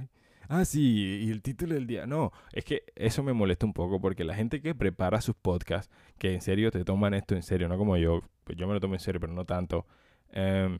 ah, 0.49 0.65
sí, 0.65 1.25
y 1.25 1.31
el 1.31 1.43
título 1.43 1.75
del 1.75 1.87
día. 1.87 2.07
No, 2.07 2.33
es 2.53 2.65
que 2.65 2.85
eso 2.97 3.23
me 3.23 3.33
molesta 3.33 3.67
un 3.67 3.73
poco 3.73 4.01
porque 4.01 4.25
la 4.25 4.35
gente 4.35 4.61
que 4.61 4.75
prepara 4.75 5.21
sus 5.21 5.37
podcasts, 5.37 5.93
que 6.19 6.35
en 6.35 6.41
serio 6.41 6.71
te 6.71 6.85
toman 6.85 7.15
esto 7.15 7.35
en 7.35 7.43
serio, 7.43 7.69
no 7.69 7.79
como 7.79 7.97
yo, 7.97 8.23
pues 8.45 8.59
yo 8.59 8.67
me 8.67 8.75
lo 8.75 8.81
tomo 8.81 8.95
en 8.95 9.01
serio, 9.01 9.21
pero 9.21 9.33
no 9.33 9.45
tanto. 9.45 9.87
Em, 10.33 10.79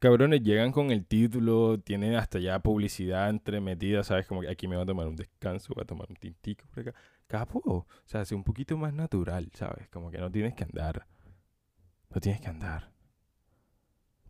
cabrones, 0.00 0.42
llegan 0.42 0.72
con 0.72 0.90
el 0.90 1.06
título, 1.06 1.78
tienen 1.80 2.14
hasta 2.14 2.38
ya 2.38 2.58
publicidad 2.60 3.30
entremetida, 3.30 4.04
¿sabes? 4.04 4.26
Como 4.26 4.42
que 4.42 4.48
aquí 4.50 4.68
me 4.68 4.76
voy 4.76 4.84
a 4.84 4.86
tomar 4.86 5.06
un 5.08 5.16
descanso, 5.16 5.74
voy 5.74 5.82
a 5.82 5.86
tomar 5.86 6.06
un 6.10 6.16
tintico 6.16 6.66
por 6.68 6.80
acá. 6.88 6.94
Capo, 7.26 7.60
o 7.64 7.86
sea, 8.06 8.22
hace 8.22 8.34
un 8.34 8.44
poquito 8.44 8.76
más 8.78 8.92
natural, 8.94 9.50
¿sabes? 9.54 9.88
Como 9.88 10.10
que 10.10 10.18
no 10.18 10.30
tienes 10.30 10.54
que 10.54 10.64
andar. 10.64 11.06
No 12.10 12.20
tienes 12.20 12.40
que 12.40 12.48
andar 12.48 12.90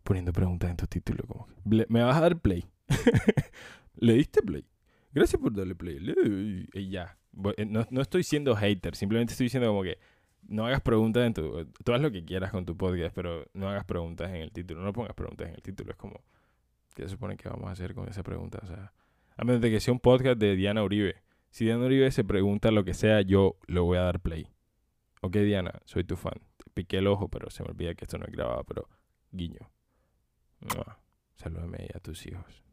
poniendo 0.03 0.33
preguntas 0.33 0.69
en 0.69 0.77
tu 0.77 0.87
título. 0.87 1.23
Como 1.27 1.47
que, 1.47 1.85
¿Me 1.87 2.01
vas 2.01 2.17
a 2.17 2.21
dar 2.21 2.39
play? 2.39 2.65
¿Le 3.95 4.13
diste 4.13 4.41
play? 4.41 4.65
Gracias 5.13 5.41
por 5.41 5.53
darle 5.53 5.75
play. 5.75 6.67
Y 6.73 6.89
ya. 6.89 7.17
Eh, 7.57 7.65
no, 7.65 7.85
no, 7.89 8.01
estoy 8.01 8.23
siendo 8.23 8.55
hater, 8.55 8.95
simplemente 8.95 9.33
estoy 9.33 9.45
diciendo 9.45 9.69
como 9.69 9.83
que 9.83 9.99
no 10.47 10.65
hagas 10.65 10.81
preguntas 10.81 11.25
en 11.25 11.33
tu... 11.33 11.65
Tú 11.83 11.91
lo 11.91 12.11
que 12.11 12.25
quieras 12.25 12.51
con 12.51 12.65
tu 12.65 12.75
podcast, 12.75 13.13
pero 13.13 13.45
no 13.53 13.69
hagas 13.69 13.85
preguntas 13.85 14.29
en 14.29 14.37
el 14.37 14.51
título. 14.51 14.81
No 14.81 14.93
pongas 14.93 15.13
preguntas 15.13 15.47
en 15.47 15.55
el 15.55 15.61
título. 15.61 15.91
Es 15.91 15.97
como... 15.97 16.21
¿Qué 16.95 17.03
se 17.03 17.09
supone 17.09 17.37
que 17.37 17.47
vamos 17.47 17.69
a 17.69 17.71
hacer 17.73 17.93
con 17.93 18.09
esa 18.09 18.23
pregunta? 18.23 18.59
O 18.63 18.67
sea, 18.67 18.91
a 19.37 19.43
menos 19.43 19.61
de 19.61 19.69
que 19.69 19.79
sea 19.79 19.93
un 19.93 19.99
podcast 19.99 20.39
de 20.39 20.55
Diana 20.55 20.83
Uribe. 20.83 21.17
Si 21.51 21.65
Diana 21.65 21.85
Uribe 21.85 22.09
se 22.11 22.23
pregunta 22.23 22.71
lo 22.71 22.83
que 22.83 22.93
sea, 22.93 23.21
yo 23.21 23.57
le 23.67 23.79
voy 23.79 23.97
a 23.97 24.01
dar 24.01 24.19
play. 24.19 24.47
Ok, 25.21 25.37
Diana, 25.37 25.73
soy 25.85 26.03
tu 26.03 26.15
fan. 26.15 26.48
Piqué 26.79 26.99
el 26.99 27.07
ojo, 27.07 27.27
pero 27.27 27.49
se 27.49 27.61
me 27.61 27.71
olvida 27.71 27.93
que 27.93 28.05
esto 28.05 28.17
no 28.17 28.23
es 28.23 28.31
grabado, 28.31 28.63
pero 28.63 28.87
guiño. 29.33 29.69
Salúdame 31.35 31.89
a 31.93 31.99
tus 31.99 32.25
hijos. 32.25 32.63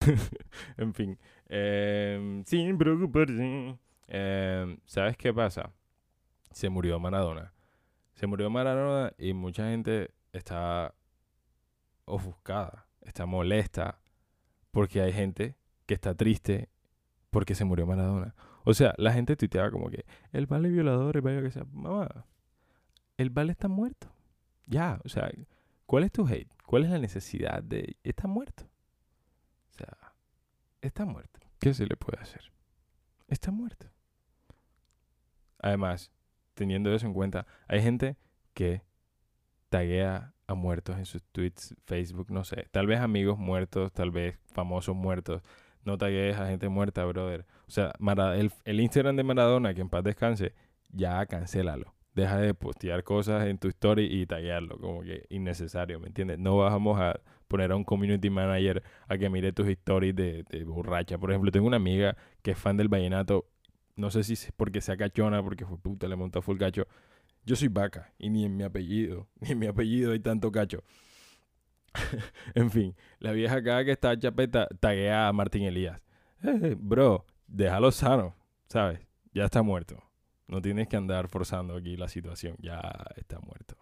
en 0.76 0.92
fin. 0.92 1.18
Em, 1.48 2.44
sin 2.44 2.76
preocuparse. 2.76 3.78
Em, 4.06 4.78
¿Sabes 4.84 5.16
qué 5.16 5.32
pasa? 5.32 5.72
Se 6.50 6.68
murió 6.68 7.00
Maradona. 7.00 7.54
Se 8.12 8.26
murió 8.26 8.50
Maradona 8.50 9.14
y 9.16 9.32
mucha 9.32 9.70
gente 9.70 10.10
está 10.34 10.94
ofuscada, 12.04 12.86
está 13.00 13.24
molesta 13.24 13.98
porque 14.72 15.00
hay 15.00 15.14
gente 15.14 15.56
que 15.86 15.94
está 15.94 16.14
triste 16.14 16.68
porque 17.30 17.54
se 17.54 17.64
murió 17.64 17.86
Maradona. 17.86 18.34
O 18.64 18.74
sea, 18.74 18.92
la 18.98 19.10
gente 19.14 19.36
tuiteaba 19.36 19.70
como 19.70 19.88
que 19.88 20.04
el 20.32 20.46
vale 20.46 20.68
violador, 20.68 21.16
el 21.16 21.22
vale 21.22 21.42
que 21.42 21.50
sea. 21.50 21.64
Mamá, 21.72 22.26
el 23.22 23.30
vale 23.30 23.52
está 23.52 23.68
muerto. 23.68 24.12
Ya, 24.66 25.00
o 25.04 25.08
sea, 25.08 25.30
¿cuál 25.86 26.04
es 26.04 26.12
tu 26.12 26.26
hate? 26.26 26.52
¿Cuál 26.66 26.84
es 26.84 26.90
la 26.90 26.98
necesidad 26.98 27.62
de... 27.62 27.96
Está 28.02 28.26
muerto. 28.28 28.64
O 29.70 29.74
sea, 29.74 29.96
está 30.80 31.04
muerto. 31.04 31.40
¿Qué 31.58 31.72
se 31.74 31.86
le 31.86 31.96
puede 31.96 32.20
hacer? 32.20 32.52
Está 33.28 33.50
muerto. 33.50 33.86
Además, 35.58 36.10
teniendo 36.54 36.92
eso 36.92 37.06
en 37.06 37.14
cuenta, 37.14 37.46
hay 37.68 37.82
gente 37.82 38.16
que 38.52 38.82
taguea 39.68 40.34
a 40.46 40.54
muertos 40.54 40.98
en 40.98 41.06
sus 41.06 41.22
tweets, 41.32 41.74
Facebook, 41.86 42.30
no 42.30 42.44
sé. 42.44 42.68
Tal 42.72 42.86
vez 42.86 43.00
amigos 43.00 43.38
muertos, 43.38 43.92
tal 43.92 44.10
vez 44.10 44.38
famosos 44.52 44.94
muertos. 44.94 45.42
No 45.84 45.98
taguees 45.98 46.36
a 46.36 46.48
gente 46.48 46.68
muerta, 46.68 47.04
brother. 47.04 47.46
O 47.66 47.70
sea, 47.70 47.92
el, 48.34 48.52
el 48.64 48.80
Instagram 48.80 49.16
de 49.16 49.22
Maradona, 49.22 49.74
que 49.74 49.80
en 49.80 49.88
paz 49.88 50.04
descanse, 50.04 50.54
ya 50.90 51.24
cancélalo 51.26 51.94
deja 52.14 52.38
de 52.38 52.54
postear 52.54 53.04
cosas 53.04 53.46
en 53.46 53.58
tu 53.58 53.68
story 53.68 54.04
y 54.04 54.26
taguearlo, 54.26 54.78
como 54.78 55.02
que 55.02 55.26
innecesario, 55.30 55.98
¿me 56.00 56.08
entiendes? 56.08 56.38
No 56.38 56.56
vamos 56.58 57.00
a 57.00 57.20
poner 57.48 57.72
a 57.72 57.76
un 57.76 57.84
community 57.84 58.30
manager 58.30 58.82
a 59.08 59.18
que 59.18 59.28
mire 59.28 59.52
tus 59.52 59.68
stories 59.68 60.14
de, 60.14 60.44
de 60.48 60.64
borracha. 60.64 61.18
Por 61.18 61.30
ejemplo, 61.30 61.50
tengo 61.50 61.66
una 61.66 61.76
amiga 61.76 62.16
que 62.42 62.52
es 62.52 62.58
fan 62.58 62.76
del 62.76 62.88
vallenato, 62.88 63.46
no 63.96 64.10
sé 64.10 64.24
si 64.24 64.34
es 64.34 64.52
porque 64.56 64.80
sea 64.80 64.96
cachona, 64.96 65.42
porque 65.42 65.66
fue 65.66 65.78
puta, 65.78 66.08
le 66.08 66.16
montó 66.16 66.42
full 66.42 66.58
cacho. 66.58 66.86
Yo 67.44 67.56
soy 67.56 67.68
vaca 67.68 68.12
y 68.18 68.30
ni 68.30 68.44
en 68.44 68.56
mi 68.56 68.64
apellido, 68.64 69.28
ni 69.40 69.50
en 69.50 69.58
mi 69.58 69.66
apellido 69.66 70.12
hay 70.12 70.20
tanto 70.20 70.50
cacho. 70.52 70.82
en 72.54 72.70
fin, 72.70 72.94
la 73.18 73.32
vieja 73.32 73.56
acá 73.56 73.84
que 73.84 73.92
está 73.92 74.18
chapeta 74.18 74.68
taguea 74.80 75.28
a 75.28 75.32
Martín 75.32 75.64
Elías. 75.64 76.02
Eh, 76.42 76.74
bro, 76.78 77.26
déjalo 77.46 77.90
sano, 77.90 78.34
¿sabes? 78.66 79.00
Ya 79.34 79.44
está 79.44 79.62
muerto. 79.62 80.02
No 80.52 80.60
tienes 80.60 80.86
que 80.86 80.98
andar 80.98 81.28
forzando 81.28 81.74
aquí 81.74 81.96
la 81.96 82.08
situación. 82.08 82.56
Ya 82.60 82.78
está 83.16 83.40
muerto. 83.40 83.74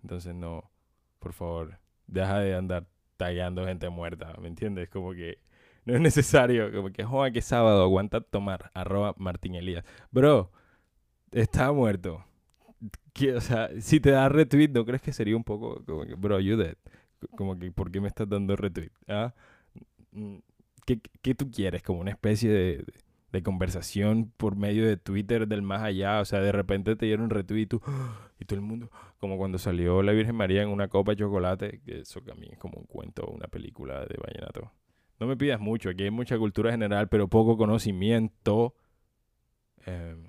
Entonces, 0.00 0.32
no, 0.32 0.70
por 1.18 1.32
favor, 1.32 1.80
deja 2.06 2.38
de 2.38 2.54
andar 2.54 2.86
tallando 3.16 3.66
gente 3.66 3.88
muerta. 3.88 4.32
¿Me 4.40 4.46
entiendes? 4.46 4.88
Como 4.88 5.12
que 5.12 5.38
no 5.84 5.92
es 5.92 6.00
necesario. 6.00 6.70
Como 6.72 6.92
que, 6.92 7.02
joder, 7.02 7.32
que 7.32 7.42
sábado 7.42 7.82
aguanta 7.82 8.20
tomar. 8.20 8.70
Arroba 8.74 9.16
Martín 9.18 9.56
Elías. 9.56 9.84
Bro, 10.12 10.52
está 11.32 11.72
muerto. 11.72 12.24
o 13.36 13.40
sea, 13.40 13.70
si 13.80 13.98
te 13.98 14.12
da 14.12 14.28
retweet, 14.28 14.68
¿no 14.68 14.84
crees 14.84 15.02
que 15.02 15.12
sería 15.12 15.36
un 15.36 15.42
poco 15.42 15.84
como 15.84 16.04
que, 16.06 16.14
bro, 16.14 16.38
you 16.38 16.56
dead? 16.56 16.76
Como 17.36 17.58
que, 17.58 17.72
¿por 17.72 17.90
qué 17.90 18.00
me 18.00 18.06
estás 18.06 18.28
dando 18.28 18.54
retweet? 18.54 18.92
¿Ah? 19.08 19.34
Mm, 20.12 20.36
¿Qué, 20.86 21.00
¿Qué, 21.22 21.34
tú 21.34 21.50
quieres? 21.50 21.82
Como 21.82 21.98
una 21.98 22.12
especie 22.12 22.52
de 22.52 22.84
conversación 23.42 24.32
por 24.36 24.56
medio 24.56 24.86
de 24.86 24.96
Twitter 24.96 25.48
del 25.48 25.62
más 25.62 25.82
allá. 25.82 26.20
O 26.20 26.24
sea, 26.24 26.40
de 26.40 26.52
repente 26.52 26.96
te 26.96 27.06
dieron 27.06 27.30
retweet 27.30 27.62
y, 27.62 27.66
tú, 27.66 27.82
y 28.38 28.44
todo 28.44 28.58
el 28.58 28.64
mundo, 28.64 28.90
como 29.18 29.36
cuando 29.36 29.58
salió 29.58 30.02
la 30.02 30.12
Virgen 30.12 30.36
María 30.36 30.62
en 30.62 30.68
una 30.68 30.88
copa 30.88 31.12
de 31.12 31.18
chocolate, 31.18 31.80
que 31.84 32.00
eso 32.00 32.20
también 32.20 32.52
es 32.52 32.58
como 32.58 32.78
un 32.78 32.86
cuento, 32.86 33.26
una 33.26 33.48
película 33.48 34.00
de 34.00 34.16
vallenato. 34.16 34.72
No 35.20 35.26
me 35.26 35.36
pidas 35.36 35.60
mucho, 35.60 35.90
aquí 35.90 36.04
hay 36.04 36.10
mucha 36.10 36.36
cultura 36.38 36.70
general, 36.70 37.08
pero 37.08 37.28
poco 37.28 37.56
conocimiento. 37.56 38.74
Em, 39.86 40.28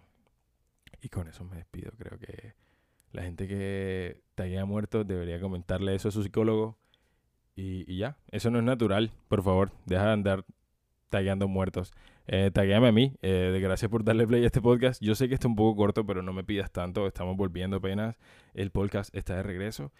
y 1.02 1.10
con 1.10 1.28
eso 1.28 1.44
me 1.44 1.58
despido. 1.58 1.92
Creo 1.98 2.20
que 2.20 2.54
la 3.12 3.24
gente 3.24 3.48
que 3.48 4.22
haya 4.38 4.66
muerto 4.66 5.04
debería 5.04 5.40
comentarle 5.40 5.96
eso 5.96 6.10
a 6.10 6.12
su 6.12 6.24
psicólogo. 6.24 6.78
Y, 7.56 7.92
y 7.92 7.98
ya, 7.98 8.18
eso 8.32 8.52
no 8.52 8.60
es 8.60 8.66
natural. 8.66 9.12
Por 9.28 9.44
favor, 9.44 9.72
deja 9.86 10.06
de 10.06 10.12
andar 10.12 10.46
tagueando 11.10 11.48
muertos. 11.48 11.94
Eh, 12.28 12.52
tagueame 12.54 12.88
a 12.88 12.92
mí. 12.92 13.14
Eh, 13.22 13.58
gracias 13.62 13.90
por 13.90 14.04
darle 14.04 14.28
play 14.28 14.44
a 14.44 14.48
este 14.48 14.62
podcast. 14.62 15.02
Yo 15.02 15.16
sé 15.16 15.28
que 15.28 15.36
está 15.36 15.48
un 15.48 15.56
poco 15.56 15.76
corto, 15.76 16.06
pero 16.06 16.22
no 16.22 16.34
me 16.34 16.44
pidas 16.44 16.72
tanto. 16.72 17.08
Estamos 17.08 17.38
volviendo 17.38 17.78
apenas. 17.78 18.18
El 18.54 18.72
podcast 18.72 19.16
está 19.16 19.36
de 19.36 19.44
regreso. 19.44 19.92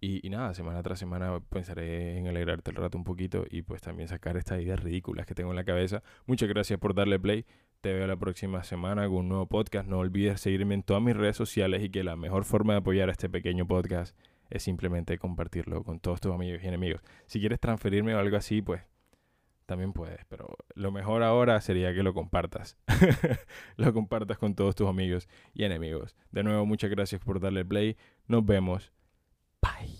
Y, 0.00 0.28
nada, 0.30 0.54
semana 0.54 0.80
tras 0.82 0.98
semana 1.00 1.40
pensaré 1.50 2.16
en 2.16 2.28
alegrarte 2.28 2.70
el 2.70 2.76
rato 2.76 2.96
un 2.96 3.02
poquito 3.02 3.44
y 3.50 3.62
pues 3.62 3.82
también 3.82 4.08
sacar 4.08 4.36
estas 4.36 4.60
ideas 4.60 4.80
ridículas 4.80 5.26
que 5.26 5.34
tengo 5.34 5.50
en 5.50 5.56
la 5.56 5.64
cabeza. 5.64 6.04
Muchas 6.26 6.48
gracias 6.48 6.78
por 6.78 6.94
darle 6.94 7.18
play. 7.18 7.46
Te 7.80 7.92
veo 7.92 8.06
la 8.06 8.16
próxima 8.16 8.62
semana 8.62 9.06
con 9.06 9.16
un 9.16 9.28
nuevo 9.28 9.46
podcast. 9.46 9.88
No 9.88 9.98
olvides 9.98 10.40
seguirme 10.40 10.74
en 10.74 10.84
todas 10.84 11.02
mis 11.02 11.16
redes 11.16 11.36
sociales 11.36 11.82
y 11.82 11.90
que 11.90 12.04
la 12.04 12.14
mejor 12.14 12.44
forma 12.44 12.74
de 12.74 12.78
apoyar 12.78 13.08
a 13.08 13.12
este 13.12 13.28
pequeño 13.28 13.66
podcast 13.66 14.16
es 14.50 14.62
simplemente 14.62 15.18
compartirlo 15.18 15.82
con 15.82 15.98
todos 15.98 16.20
tus 16.20 16.32
amigos 16.32 16.62
y 16.62 16.68
enemigos. 16.68 17.02
Si 17.26 17.40
quieres 17.40 17.58
transferirme 17.58 18.14
o 18.14 18.18
algo 18.20 18.36
así, 18.36 18.62
pues 18.62 18.82
también 19.68 19.92
puedes, 19.92 20.24
pero 20.30 20.56
lo 20.74 20.90
mejor 20.90 21.22
ahora 21.22 21.60
sería 21.60 21.92
que 21.92 22.02
lo 22.02 22.14
compartas. 22.14 22.78
lo 23.76 23.92
compartas 23.92 24.38
con 24.38 24.54
todos 24.54 24.74
tus 24.74 24.88
amigos 24.88 25.28
y 25.52 25.64
enemigos. 25.64 26.16
De 26.32 26.42
nuevo, 26.42 26.64
muchas 26.64 26.88
gracias 26.88 27.20
por 27.20 27.38
darle 27.38 27.66
play. 27.66 27.98
Nos 28.26 28.46
vemos. 28.46 28.90
Bye. 29.60 29.97